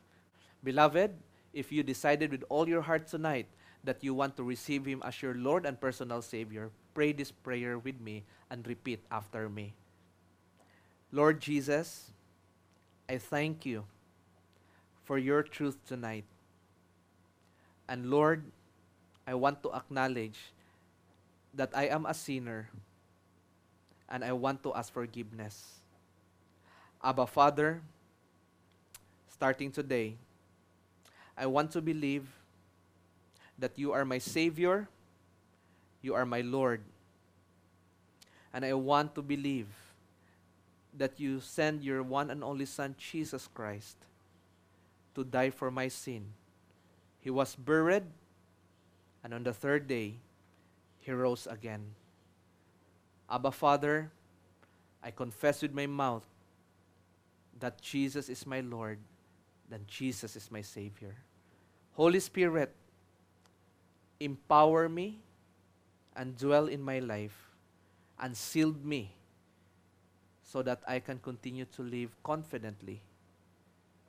Beloved, 0.62 1.16
if 1.54 1.72
you 1.72 1.82
decided 1.82 2.32
with 2.32 2.44
all 2.50 2.68
your 2.68 2.82
heart 2.82 3.08
tonight 3.08 3.48
that 3.84 4.02
you 4.02 4.14
want 4.14 4.36
to 4.36 4.42
receive 4.42 4.84
Him 4.84 5.02
as 5.04 5.22
your 5.22 5.34
Lord 5.34 5.66
and 5.66 5.80
personal 5.80 6.22
Savior, 6.22 6.70
pray 6.94 7.12
this 7.12 7.30
prayer 7.30 7.78
with 7.78 8.00
me 8.00 8.24
and 8.50 8.66
repeat 8.66 9.00
after 9.10 9.48
me. 9.48 9.74
Lord 11.12 11.40
Jesus, 11.40 12.10
I 13.08 13.18
thank 13.18 13.64
you 13.64 13.84
for 15.04 15.16
your 15.16 15.42
truth 15.42 15.78
tonight. 15.86 16.24
And 17.88 18.10
Lord, 18.10 18.44
I 19.26 19.34
want 19.34 19.62
to 19.62 19.72
acknowledge 19.72 20.52
that 21.54 21.72
I 21.72 21.88
am 21.88 22.04
a 22.04 22.12
sinner 22.12 22.68
and 24.08 24.24
I 24.24 24.32
want 24.32 24.62
to 24.64 24.74
ask 24.74 24.92
forgiveness. 24.92 25.80
Abba, 27.02 27.26
Father, 27.26 27.80
starting 29.28 29.70
today, 29.72 30.16
I 31.36 31.46
want 31.46 31.70
to 31.72 31.80
believe 31.80 32.26
that 33.58 33.72
you 33.76 33.92
are 33.92 34.04
my 34.04 34.18
Savior, 34.18 34.88
you 36.02 36.14
are 36.14 36.26
my 36.26 36.40
Lord, 36.40 36.80
and 38.52 38.64
I 38.64 38.72
want 38.74 39.14
to 39.14 39.22
believe 39.22 39.66
that 40.96 41.20
you 41.20 41.40
send 41.40 41.82
your 41.82 42.02
one 42.02 42.30
and 42.30 42.42
only 42.42 42.66
Son, 42.66 42.94
Jesus 42.98 43.48
Christ, 43.52 43.96
to 45.14 45.24
die 45.24 45.50
for 45.50 45.70
my 45.70 45.88
sin. 45.88 46.24
He 47.20 47.30
was 47.30 47.54
buried, 47.54 48.04
and 49.22 49.34
on 49.34 49.42
the 49.42 49.52
third 49.52 49.86
day, 49.86 50.14
he 51.00 51.12
rose 51.12 51.46
again. 51.46 51.94
Abba, 53.30 53.50
Father, 53.50 54.10
I 55.02 55.10
confess 55.10 55.62
with 55.62 55.74
my 55.74 55.86
mouth 55.86 56.24
that 57.60 57.80
Jesus 57.80 58.28
is 58.28 58.46
my 58.46 58.60
Lord, 58.60 58.98
that 59.68 59.86
Jesus 59.86 60.36
is 60.36 60.50
my 60.50 60.62
Savior. 60.62 61.14
Holy 61.92 62.20
Spirit, 62.20 62.74
empower 64.20 64.88
me 64.88 65.20
and 66.16 66.36
dwell 66.36 66.66
in 66.66 66.82
my 66.82 66.98
life 66.98 67.54
and 68.18 68.36
shield 68.36 68.84
me 68.84 69.14
so 70.42 70.62
that 70.62 70.82
I 70.88 70.98
can 70.98 71.18
continue 71.18 71.66
to 71.76 71.82
live 71.82 72.16
confidently 72.22 73.02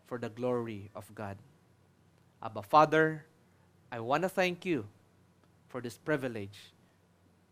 for 0.08 0.18
the 0.18 0.30
glory 0.30 0.90
of 0.96 1.14
God. 1.14 1.38
Abba, 2.42 2.64
Father, 2.64 3.26
I 3.92 4.00
want 4.00 4.24
to 4.24 4.30
thank 4.30 4.66
you 4.66 4.86
for 5.68 5.82
this 5.82 5.98
privilege 5.98 6.74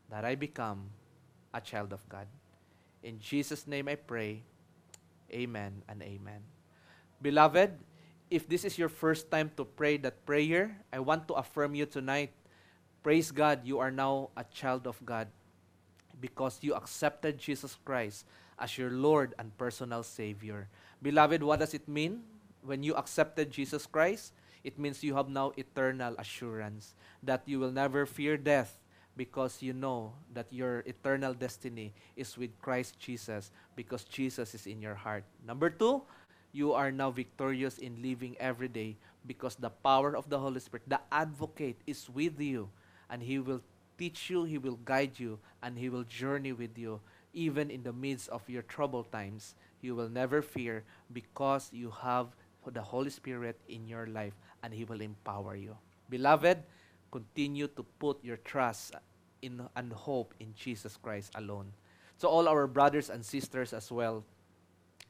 that 0.10 0.26
I 0.26 0.36
become 0.36 0.89
a 1.54 1.62
child 1.62 1.93
of 1.93 2.08
God. 2.10 2.28
In 3.04 3.20
Jesus' 3.20 3.67
name 3.67 3.88
I 3.88 3.96
pray. 3.96 4.41
Amen 5.32 5.84
and 5.89 6.02
amen. 6.02 6.41
Beloved, 7.22 7.78
if 8.30 8.48
this 8.48 8.63
is 8.63 8.78
your 8.78 8.89
first 8.89 9.30
time 9.30 9.52
to 9.58 9.65
pray 9.65 9.98
that 9.98 10.26
prayer, 10.26 10.78
I 10.91 11.00
want 11.00 11.28
to 11.28 11.34
affirm 11.36 11.76
you 11.76 11.86
tonight. 11.86 12.32
Praise 13.08 13.32
God, 13.32 13.63
you 13.63 13.80
are 13.80 13.88
now 13.88 14.36
a 14.36 14.43
child 14.52 14.84
of 14.84 15.00
God 15.08 15.32
because 16.20 16.60
you 16.60 16.76
accepted 16.76 17.39
Jesus 17.39 17.80
Christ 17.88 18.28
as 18.60 18.78
your 18.78 18.91
Lord 18.91 19.32
and 19.39 19.56
personal 19.56 20.04
Savior. 20.04 20.67
Beloved, 21.02 21.41
what 21.41 21.63
does 21.63 21.74
it 21.74 21.88
mean 21.88 22.28
when 22.67 22.84
you 22.84 23.00
accepted 23.00 23.50
Jesus 23.50 23.88
Christ? 23.88 24.34
It 24.65 24.78
means 24.78 25.08
you 25.08 25.15
have 25.15 25.32
now 25.32 25.54
eternal 25.56 26.20
assurance 26.20 26.96
that 27.24 27.48
you 27.48 27.63
will 27.63 27.72
never 27.72 28.06
fear 28.06 28.36
death 28.36 28.76
because 29.15 29.63
you 29.63 29.72
know 29.72 30.12
that 30.34 30.52
your 30.52 30.84
eternal 30.84 31.34
destiny 31.34 31.93
is 32.17 32.38
with 32.38 32.60
Christ 32.60 33.00
Jesus 33.00 33.52
because 33.78 34.04
Jesus 34.04 34.54
is 34.54 34.67
in 34.67 34.82
your 34.82 34.96
heart. 34.96 35.24
Number 35.48 35.70
two, 35.70 36.04
you 36.52 36.74
are 36.74 36.91
now 36.91 37.12
victorious 37.12 37.78
in 37.78 38.04
living 38.04 38.36
every 38.38 38.67
day 38.67 38.98
because 39.26 39.56
the 39.56 39.72
power 39.72 40.12
of 40.12 40.28
the 40.28 40.39
Holy 40.39 40.60
Spirit, 40.60 40.84
the 40.88 41.00
advocate, 41.10 41.80
is 41.88 42.10
with 42.10 42.36
you 42.41 42.67
and 43.10 43.22
He 43.22 43.39
will 43.39 43.62
teach 43.98 44.30
you, 44.30 44.43
He 44.43 44.58
will 44.58 44.80
guide 44.84 45.20
you, 45.20 45.39
and 45.62 45.78
He 45.78 45.89
will 45.89 46.04
journey 46.04 46.54
with 46.54 46.78
you 46.78 47.00
even 47.38 47.70
in 47.70 47.84
the 47.84 47.93
midst 47.93 48.30
of 48.30 48.41
your 48.50 48.63
troubled 48.63 49.12
times, 49.12 49.54
you 49.80 49.93
will 49.93 50.10
never 50.10 50.41
fear 50.41 50.84
because 51.13 51.70
you 51.72 51.93
have 52.02 52.34
the 52.65 52.82
Holy 52.82 53.12
Spirit 53.12 53.56
in 53.70 53.88
your 53.88 54.08
life 54.08 54.34
and 54.63 54.74
He 54.74 54.84
will 54.84 55.00
empower 55.00 55.56
you. 55.56 55.78
Beloved, 56.10 56.63
continue 57.12 57.67
to 57.67 57.86
put 58.00 58.17
your 58.26 58.38
trust 58.38 58.96
in 59.41 59.62
and 59.78 59.93
hope 59.93 60.34
in 60.39 60.52
Jesus 60.58 60.98
Christ 60.98 61.32
alone. 61.36 61.72
So 62.17 62.28
all 62.28 62.50
our 62.50 62.65
brothers 62.67 63.10
and 63.10 63.24
sisters 63.24 63.72
as 63.72 63.91
well, 63.91 64.26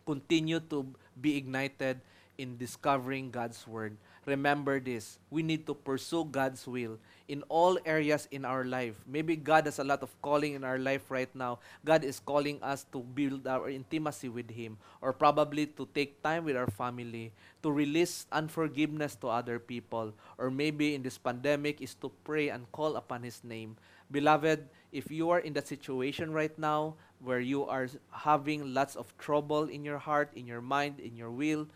continue 0.06 0.60
to 0.70 0.86
be 1.20 1.38
ignited 1.38 2.02
in 2.38 2.58
discovering 2.58 3.32
God's 3.32 3.66
Word. 3.66 3.98
Remember 4.28 4.84
this 4.84 5.24
we 5.32 5.40
need 5.40 5.64
to 5.66 5.74
pursue 5.74 6.28
God's 6.28 6.68
will 6.68 7.00
in 7.32 7.48
all 7.48 7.80
areas 7.88 8.28
in 8.28 8.44
our 8.44 8.68
life. 8.68 9.00
Maybe 9.08 9.40
God 9.40 9.72
has 9.72 9.80
a 9.80 9.88
lot 9.88 10.04
of 10.04 10.12
calling 10.20 10.52
in 10.52 10.68
our 10.68 10.76
life 10.76 11.08
right 11.08 11.32
now. 11.32 11.64
God 11.88 12.04
is 12.04 12.20
calling 12.20 12.60
us 12.60 12.84
to 12.92 13.00
build 13.00 13.48
our 13.48 13.72
intimacy 13.72 14.28
with 14.28 14.52
Him, 14.52 14.78
or 15.00 15.16
probably 15.16 15.68
to 15.80 15.88
take 15.96 16.20
time 16.24 16.44
with 16.44 16.60
our 16.60 16.68
family, 16.68 17.32
to 17.64 17.72
release 17.72 18.28
unforgiveness 18.32 19.16
to 19.24 19.32
other 19.32 19.60
people, 19.60 20.12
or 20.38 20.52
maybe 20.52 20.96
in 20.96 21.04
this 21.04 21.18
pandemic 21.18 21.80
is 21.80 21.96
to 22.04 22.12
pray 22.28 22.52
and 22.52 22.68
call 22.76 22.96
upon 22.96 23.24
His 23.24 23.44
name. 23.48 23.80
Beloved, 24.12 24.68
if 24.92 25.12
you 25.12 25.32
are 25.32 25.40
in 25.40 25.52
that 25.56 25.68
situation 25.68 26.32
right 26.32 26.56
now 26.60 26.96
where 27.20 27.40
you 27.40 27.64
are 27.64 27.88
having 28.12 28.74
lots 28.74 28.96
of 28.96 29.12
trouble 29.18 29.72
in 29.72 29.84
your 29.84 30.00
heart, 30.00 30.32
in 30.36 30.48
your 30.48 30.62
mind, 30.62 31.00
in 31.00 31.16
your 31.16 31.32
will, 31.32 31.68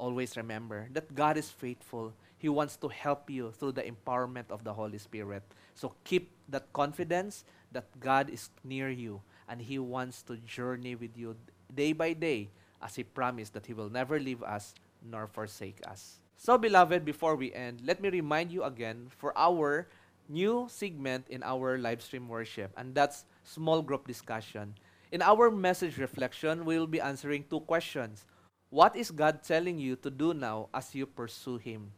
always 0.00 0.36
remember 0.36 0.88
that 0.96 1.14
God 1.14 1.36
is 1.36 1.52
faithful. 1.52 2.16
He 2.40 2.48
wants 2.48 2.80
to 2.80 2.88
help 2.88 3.28
you 3.28 3.52
through 3.52 3.76
the 3.76 3.84
empowerment 3.84 4.48
of 4.48 4.64
the 4.64 4.72
Holy 4.72 4.96
Spirit. 4.96 5.44
So 5.76 5.92
keep 6.04 6.32
that 6.48 6.72
confidence 6.72 7.44
that 7.72 7.84
God 8.00 8.32
is 8.32 8.48
near 8.64 8.88
you 8.88 9.20
and 9.44 9.60
He 9.60 9.78
wants 9.78 10.22
to 10.32 10.40
journey 10.40 10.96
with 10.96 11.18
you 11.18 11.36
day 11.68 11.92
by 11.92 12.14
day 12.14 12.48
as 12.80 12.96
He 12.96 13.04
promised 13.04 13.52
that 13.52 13.66
He 13.66 13.74
will 13.76 13.90
never 13.90 14.18
leave 14.18 14.42
us 14.42 14.74
nor 15.04 15.26
forsake 15.26 15.84
us. 15.86 16.20
So, 16.40 16.56
beloved, 16.56 17.04
before 17.04 17.36
we 17.36 17.52
end, 17.52 17.82
let 17.84 18.00
me 18.00 18.08
remind 18.08 18.50
you 18.50 18.64
again 18.64 19.12
for 19.18 19.36
our 19.36 19.88
new 20.30 20.66
segment 20.70 21.28
in 21.28 21.42
our 21.42 21.76
live 21.76 22.00
stream 22.00 22.28
worship, 22.28 22.72
and 22.78 22.94
that's 22.94 23.26
small 23.44 23.82
group 23.82 24.06
discussion. 24.06 24.72
In 25.12 25.20
our 25.20 25.50
message 25.50 25.98
reflection, 25.98 26.64
we 26.64 26.78
will 26.78 26.86
be 26.86 27.00
answering 27.00 27.44
two 27.50 27.60
questions. 27.60 28.24
What 28.70 28.94
is 28.94 29.10
God 29.10 29.42
telling 29.42 29.78
you 29.82 29.96
to 29.98 30.10
do 30.10 30.32
now 30.32 30.70
as 30.72 30.94
you 30.94 31.04
pursue 31.04 31.58
Him? 31.58 31.90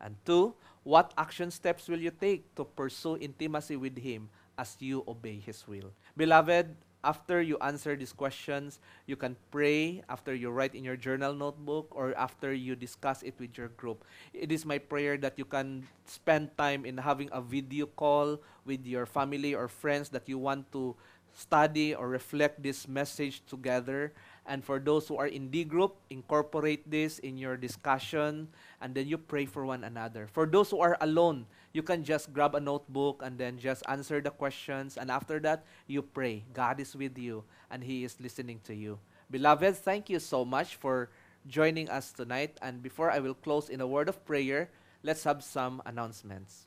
And 0.00 0.14
two, 0.24 0.54
what 0.86 1.12
action 1.18 1.50
steps 1.50 1.88
will 1.88 1.98
you 1.98 2.14
take 2.14 2.54
to 2.54 2.64
pursue 2.64 3.18
intimacy 3.18 3.74
with 3.74 3.98
Him 3.98 4.30
as 4.56 4.78
you 4.78 5.02
obey 5.08 5.42
His 5.42 5.66
will? 5.66 5.90
Beloved, 6.16 6.70
after 7.02 7.42
you 7.42 7.58
answer 7.58 7.94
these 7.94 8.12
questions, 8.12 8.78
you 9.06 9.16
can 9.16 9.34
pray 9.50 10.02
after 10.08 10.34
you 10.34 10.50
write 10.50 10.74
in 10.74 10.84
your 10.84 10.96
journal 10.96 11.34
notebook 11.34 11.90
or 11.90 12.14
after 12.18 12.54
you 12.54 12.74
discuss 12.74 13.22
it 13.22 13.34
with 13.38 13.58
your 13.58 13.68
group. 13.74 14.04
It 14.34 14.50
is 14.50 14.66
my 14.66 14.78
prayer 14.78 15.16
that 15.18 15.38
you 15.38 15.44
can 15.44 15.86
spend 16.04 16.56
time 16.58 16.86
in 16.86 16.98
having 16.98 17.28
a 17.32 17.40
video 17.40 17.86
call 17.86 18.38
with 18.64 18.86
your 18.86 19.06
family 19.06 19.54
or 19.54 19.66
friends 19.66 20.10
that 20.10 20.28
you 20.28 20.38
want 20.38 20.70
to 20.72 20.94
study 21.36 21.94
or 21.94 22.08
reflect 22.08 22.62
this 22.62 22.88
message 22.88 23.42
together 23.46 24.12
and 24.46 24.62
for 24.64 24.78
those 24.78 25.08
who 25.08 25.18
are 25.18 25.26
in 25.26 25.50
D 25.50 25.64
group, 25.64 25.98
incorporate 26.08 26.88
this 26.88 27.18
in 27.18 27.36
your 27.36 27.56
discussion 27.56 28.48
and 28.80 28.94
then 28.94 29.06
you 29.06 29.18
pray 29.18 29.44
for 29.44 29.66
one 29.66 29.82
another. 29.82 30.28
For 30.30 30.46
those 30.46 30.70
who 30.70 30.80
are 30.80 30.96
alone, 31.00 31.46
you 31.72 31.82
can 31.82 32.04
just 32.04 32.32
grab 32.32 32.54
a 32.54 32.60
notebook 32.60 33.22
and 33.24 33.36
then 33.36 33.58
just 33.58 33.82
answer 33.88 34.20
the 34.20 34.30
questions. 34.30 34.96
And 34.96 35.10
after 35.10 35.40
that, 35.40 35.66
you 35.86 36.00
pray. 36.00 36.44
God 36.54 36.80
is 36.80 36.94
with 36.94 37.18
you 37.18 37.42
and 37.70 37.82
He 37.82 38.04
is 38.04 38.16
listening 38.20 38.60
to 38.64 38.74
you. 38.74 38.98
Beloved, 39.30 39.76
thank 39.76 40.08
you 40.08 40.20
so 40.20 40.44
much 40.44 40.76
for 40.76 41.10
joining 41.48 41.90
us 41.90 42.12
tonight. 42.12 42.56
And 42.62 42.82
before 42.82 43.10
I 43.10 43.18
will 43.18 43.34
close 43.34 43.68
in 43.68 43.80
a 43.80 43.86
word 43.86 44.08
of 44.08 44.24
prayer, 44.24 44.70
let's 45.02 45.24
have 45.24 45.42
some 45.42 45.82
announcements. 45.84 46.66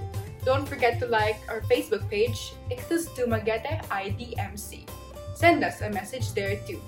Don't 0.45 0.69
forget 0.69 0.99
to 0.99 1.07
like 1.07 1.41
our 1.49 1.61
Facebook 1.61 2.07
page, 2.07 2.53
Ichthus 2.69 3.09
Dumaguete 3.17 3.81
IDMC. 3.89 4.87
Send 5.33 5.63
us 5.63 5.81
a 5.81 5.89
message 5.89 6.33
there 6.33 6.55
too. 6.67 6.79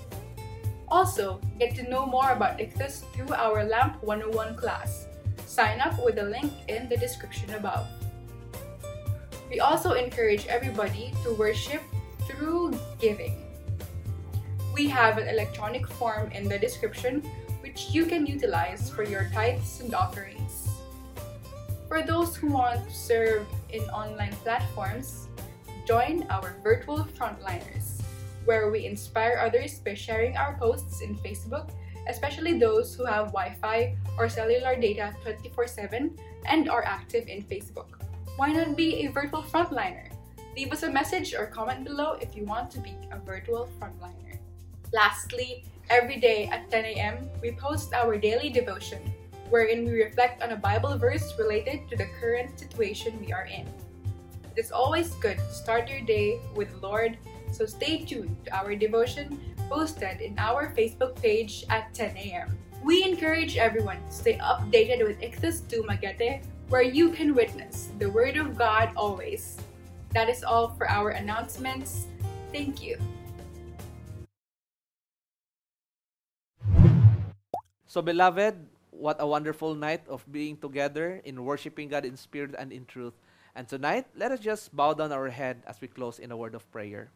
Also, 0.86 1.40
get 1.58 1.74
to 1.74 1.90
know 1.90 2.06
more 2.06 2.30
about 2.30 2.58
Ichthus 2.58 3.02
through 3.12 3.34
our 3.34 3.64
LAMP 3.64 4.00
101 4.02 4.54
class. 4.54 5.06
Sign 5.44 5.80
up 5.80 5.98
with 6.04 6.14
the 6.14 6.22
link 6.22 6.52
in 6.68 6.88
the 6.88 6.96
description 6.96 7.52
above. 7.54 7.86
We 9.50 9.60
also 9.60 9.92
encourage 9.92 10.46
everybody 10.46 11.12
to 11.24 11.34
worship 11.34 11.82
through 12.28 12.78
giving. 13.00 13.42
We 14.72 14.86
have 14.88 15.18
an 15.18 15.26
electronic 15.26 15.86
form 15.86 16.30
in 16.30 16.48
the 16.48 16.58
description 16.58 17.22
which 17.60 17.90
you 17.90 18.06
can 18.06 18.24
utilize 18.24 18.88
for 18.88 19.02
your 19.02 19.28
tithes 19.34 19.80
and 19.80 19.94
offerings. 19.94 20.57
For 21.88 22.04
those 22.04 22.36
who 22.36 22.52
want 22.52 22.84
to 22.84 22.92
serve 22.92 23.48
in 23.72 23.80
online 23.88 24.36
platforms, 24.44 25.24
join 25.88 26.28
our 26.28 26.52
virtual 26.62 27.08
frontliners, 27.16 28.04
where 28.44 28.68
we 28.68 28.84
inspire 28.84 29.40
others 29.40 29.80
by 29.80 29.96
sharing 29.96 30.36
our 30.36 30.52
posts 30.60 31.00
in 31.00 31.16
Facebook, 31.16 31.72
especially 32.04 32.60
those 32.60 32.92
who 32.92 33.08
have 33.08 33.32
Wi 33.32 33.56
Fi 33.56 33.96
or 34.20 34.28
cellular 34.28 34.76
data 34.76 35.16
24 35.24 35.66
7 35.66 36.12
and 36.44 36.68
are 36.68 36.84
active 36.84 37.26
in 37.26 37.40
Facebook. 37.40 38.04
Why 38.36 38.52
not 38.52 38.76
be 38.76 39.08
a 39.08 39.10
virtual 39.10 39.42
frontliner? 39.42 40.12
Leave 40.60 40.76
us 40.76 40.84
a 40.84 40.92
message 40.92 41.32
or 41.32 41.48
comment 41.48 41.88
below 41.88 42.20
if 42.20 42.36
you 42.36 42.44
want 42.44 42.70
to 42.76 42.84
be 42.84 42.92
a 43.12 43.18
virtual 43.18 43.64
frontliner. 43.80 44.36
Lastly, 44.92 45.64
every 45.88 46.20
day 46.20 46.52
at 46.52 46.68
10 46.70 46.84
a.m., 46.84 47.32
we 47.40 47.52
post 47.52 47.94
our 47.94 48.20
daily 48.20 48.52
devotion 48.52 49.00
wherein 49.50 49.84
we 49.84 50.02
reflect 50.02 50.42
on 50.42 50.52
a 50.52 50.56
Bible 50.56 50.96
verse 50.98 51.34
related 51.38 51.88
to 51.90 51.96
the 51.96 52.06
current 52.20 52.58
situation 52.58 53.20
we 53.20 53.32
are 53.32 53.46
in. 53.46 53.66
It 54.56 54.60
is 54.60 54.72
always 54.72 55.14
good 55.22 55.38
to 55.38 55.52
start 55.52 55.88
your 55.88 56.00
day 56.02 56.40
with 56.54 56.70
the 56.72 56.86
Lord, 56.86 57.18
so 57.52 57.66
stay 57.66 58.04
tuned 58.04 58.36
to 58.44 58.56
our 58.56 58.74
devotion 58.74 59.40
posted 59.68 60.20
in 60.24 60.32
our 60.40 60.72
Facebook 60.72 61.14
page 61.20 61.64
at 61.68 61.92
10 61.92 62.16
a.m. 62.16 62.56
We 62.82 63.04
encourage 63.04 63.56
everyone 63.56 64.00
to 64.00 64.12
stay 64.12 64.38
updated 64.40 65.04
with 65.04 65.20
Ichthus 65.20 65.60
Dumaguete, 65.68 66.42
where 66.68 66.82
you 66.82 67.10
can 67.12 67.34
witness 67.34 67.92
the 67.98 68.08
Word 68.08 68.36
of 68.36 68.56
God 68.56 68.90
always. 68.96 69.60
That 70.16 70.28
is 70.28 70.42
all 70.42 70.72
for 70.72 70.88
our 70.88 71.10
announcements. 71.10 72.08
Thank 72.50 72.80
you. 72.82 72.96
So, 77.86 78.00
beloved, 78.00 78.56
what 78.98 79.22
a 79.22 79.26
wonderful 79.26 79.74
night 79.74 80.02
of 80.10 80.26
being 80.30 80.58
together 80.58 81.22
in 81.24 81.44
worshiping 81.44 81.88
God 81.88 82.04
in 82.04 82.16
spirit 82.18 82.54
and 82.58 82.72
in 82.72 82.84
truth. 82.84 83.14
And 83.54 83.68
tonight, 83.68 84.06
let 84.14 84.32
us 84.32 84.40
just 84.40 84.74
bow 84.74 84.94
down 84.94 85.12
our 85.12 85.30
head 85.30 85.62
as 85.66 85.80
we 85.80 85.86
close 85.86 86.18
in 86.18 86.30
a 86.30 86.36
word 86.36 86.54
of 86.54 86.66
prayer. 86.74 87.10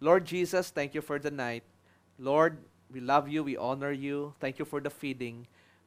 Lord 0.00 0.24
Jesus, 0.24 0.70
thank 0.70 0.94
you 0.94 1.02
for 1.02 1.18
the 1.18 1.30
night. 1.30 1.64
Lord, 2.18 2.58
We 2.90 3.00
love 3.00 3.28
you. 3.28 3.42
We 3.42 3.56
honor 3.56 3.90
you. 3.90 4.34
Thank 4.38 4.58
you 4.58 4.64
for 4.64 4.80
the 4.80 4.90
feeding. 4.90 5.46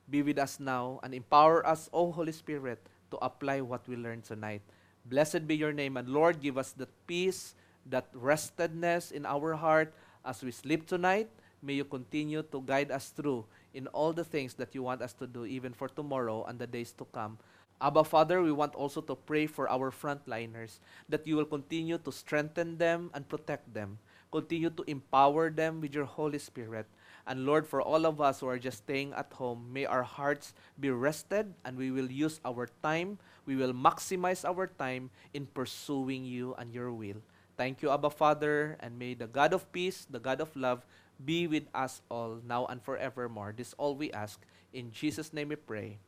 Be 0.10 0.22
with 0.22 0.38
us 0.38 0.60
now 0.60 1.00
and 1.04 1.14
empower 1.14 1.66
us, 1.66 1.90
O 1.94 2.12
Holy 2.12 2.34
Spirit, 2.34 2.82
to 3.12 3.18
apply 3.24 3.62
what 3.62 3.88
we 3.88 3.96
learned 3.96 4.26
tonight. 4.26 4.62
Blessed 5.06 5.48
be 5.48 5.56
your 5.56 5.72
name. 5.72 5.98
And 5.98 6.10
Lord, 6.10 6.42
give 6.42 6.58
us 6.58 6.74
that 6.74 6.90
peace, 7.08 7.56
that 7.86 8.12
restedness 8.14 9.12
in 9.12 9.26
our 9.26 9.56
heart 9.56 9.94
as 10.26 10.44
we 10.44 10.52
sleep 10.52 10.88
tonight. 10.88 11.30
May 11.62 11.74
you 11.80 11.86
continue 11.86 12.44
to 12.52 12.62
guide 12.62 12.92
us 12.92 13.10
through 13.10 13.46
in 13.74 13.88
all 13.88 14.14
the 14.14 14.24
things 14.24 14.54
that 14.56 14.74
you 14.74 14.84
want 14.84 15.02
us 15.02 15.14
to 15.14 15.28
do, 15.28 15.46
even 15.46 15.74
for 15.74 15.88
tomorrow 15.88 16.44
and 16.46 16.60
the 16.60 16.68
days 16.68 16.92
to 16.94 17.06
come. 17.14 17.38
Abba, 17.82 18.04
Father, 18.04 18.42
we 18.42 18.52
want 18.52 18.76
also 18.76 19.00
to 19.00 19.16
pray 19.16 19.48
for 19.48 19.70
our 19.72 19.90
frontliners 19.90 20.80
that 21.08 21.26
you 21.26 21.38
will 21.38 21.46
continue 21.48 21.98
to 21.98 22.12
strengthen 22.12 22.78
them 22.78 23.10
and 23.14 23.28
protect 23.30 23.74
them. 23.74 23.98
Continue 24.32 24.70
to 24.70 24.84
empower 24.84 25.50
them 25.50 25.80
with 25.80 25.96
your 25.96 26.06
Holy 26.06 26.40
Spirit. 26.40 26.86
And 27.26 27.46
Lord, 27.46 27.66
for 27.66 27.82
all 27.82 28.06
of 28.06 28.20
us 28.20 28.42
who 28.42 28.48
are 28.48 28.60
just 28.60 28.80
staying 28.80 29.14
at 29.14 29.32
home, 29.32 29.72
may 29.72 29.86
our 29.86 30.04
hearts 30.04 30.54
be 30.80 30.90
rested 30.90 31.54
and 31.64 31.78
we 31.78 31.90
will 31.90 32.12
use 32.12 32.42
our 32.44 32.68
time, 32.84 33.18
we 33.46 33.56
will 33.56 33.74
maximize 33.74 34.44
our 34.44 34.68
time 34.68 35.10
in 35.34 35.46
pursuing 35.46 36.26
you 36.26 36.56
and 36.60 36.74
your 36.74 36.92
will. 36.92 37.22
Thank 37.56 37.82
you, 37.82 37.92
Abba 37.92 38.10
Father, 38.10 38.78
and 38.80 38.98
may 38.98 39.14
the 39.14 39.28
God 39.28 39.54
of 39.54 39.72
peace, 39.72 40.08
the 40.10 40.20
God 40.20 40.42
of 40.42 40.56
love, 40.56 40.86
be 41.24 41.48
with 41.48 41.68
us 41.74 42.02
all 42.10 42.40
now 42.46 42.66
and 42.68 42.82
forevermore. 42.82 43.54
This 43.56 43.74
all 43.78 43.96
we 43.96 44.12
ask. 44.12 44.40
In 44.74 44.92
Jesus' 44.92 45.34
name 45.34 45.50
we 45.50 45.56
pray. 45.56 46.00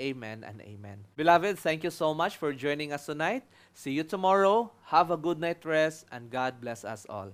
Amen 0.00 0.44
and 0.44 0.60
amen. 0.60 1.04
Beloved, 1.16 1.58
thank 1.58 1.84
you 1.84 1.90
so 1.90 2.12
much 2.12 2.36
for 2.36 2.52
joining 2.52 2.92
us 2.92 3.06
tonight. 3.06 3.44
See 3.72 3.92
you 3.92 4.04
tomorrow. 4.04 4.72
Have 4.92 5.10
a 5.10 5.16
good 5.16 5.40
night 5.40 5.64
rest, 5.64 6.04
and 6.12 6.28
God 6.30 6.60
bless 6.60 6.84
us 6.84 7.06
all. 7.08 7.32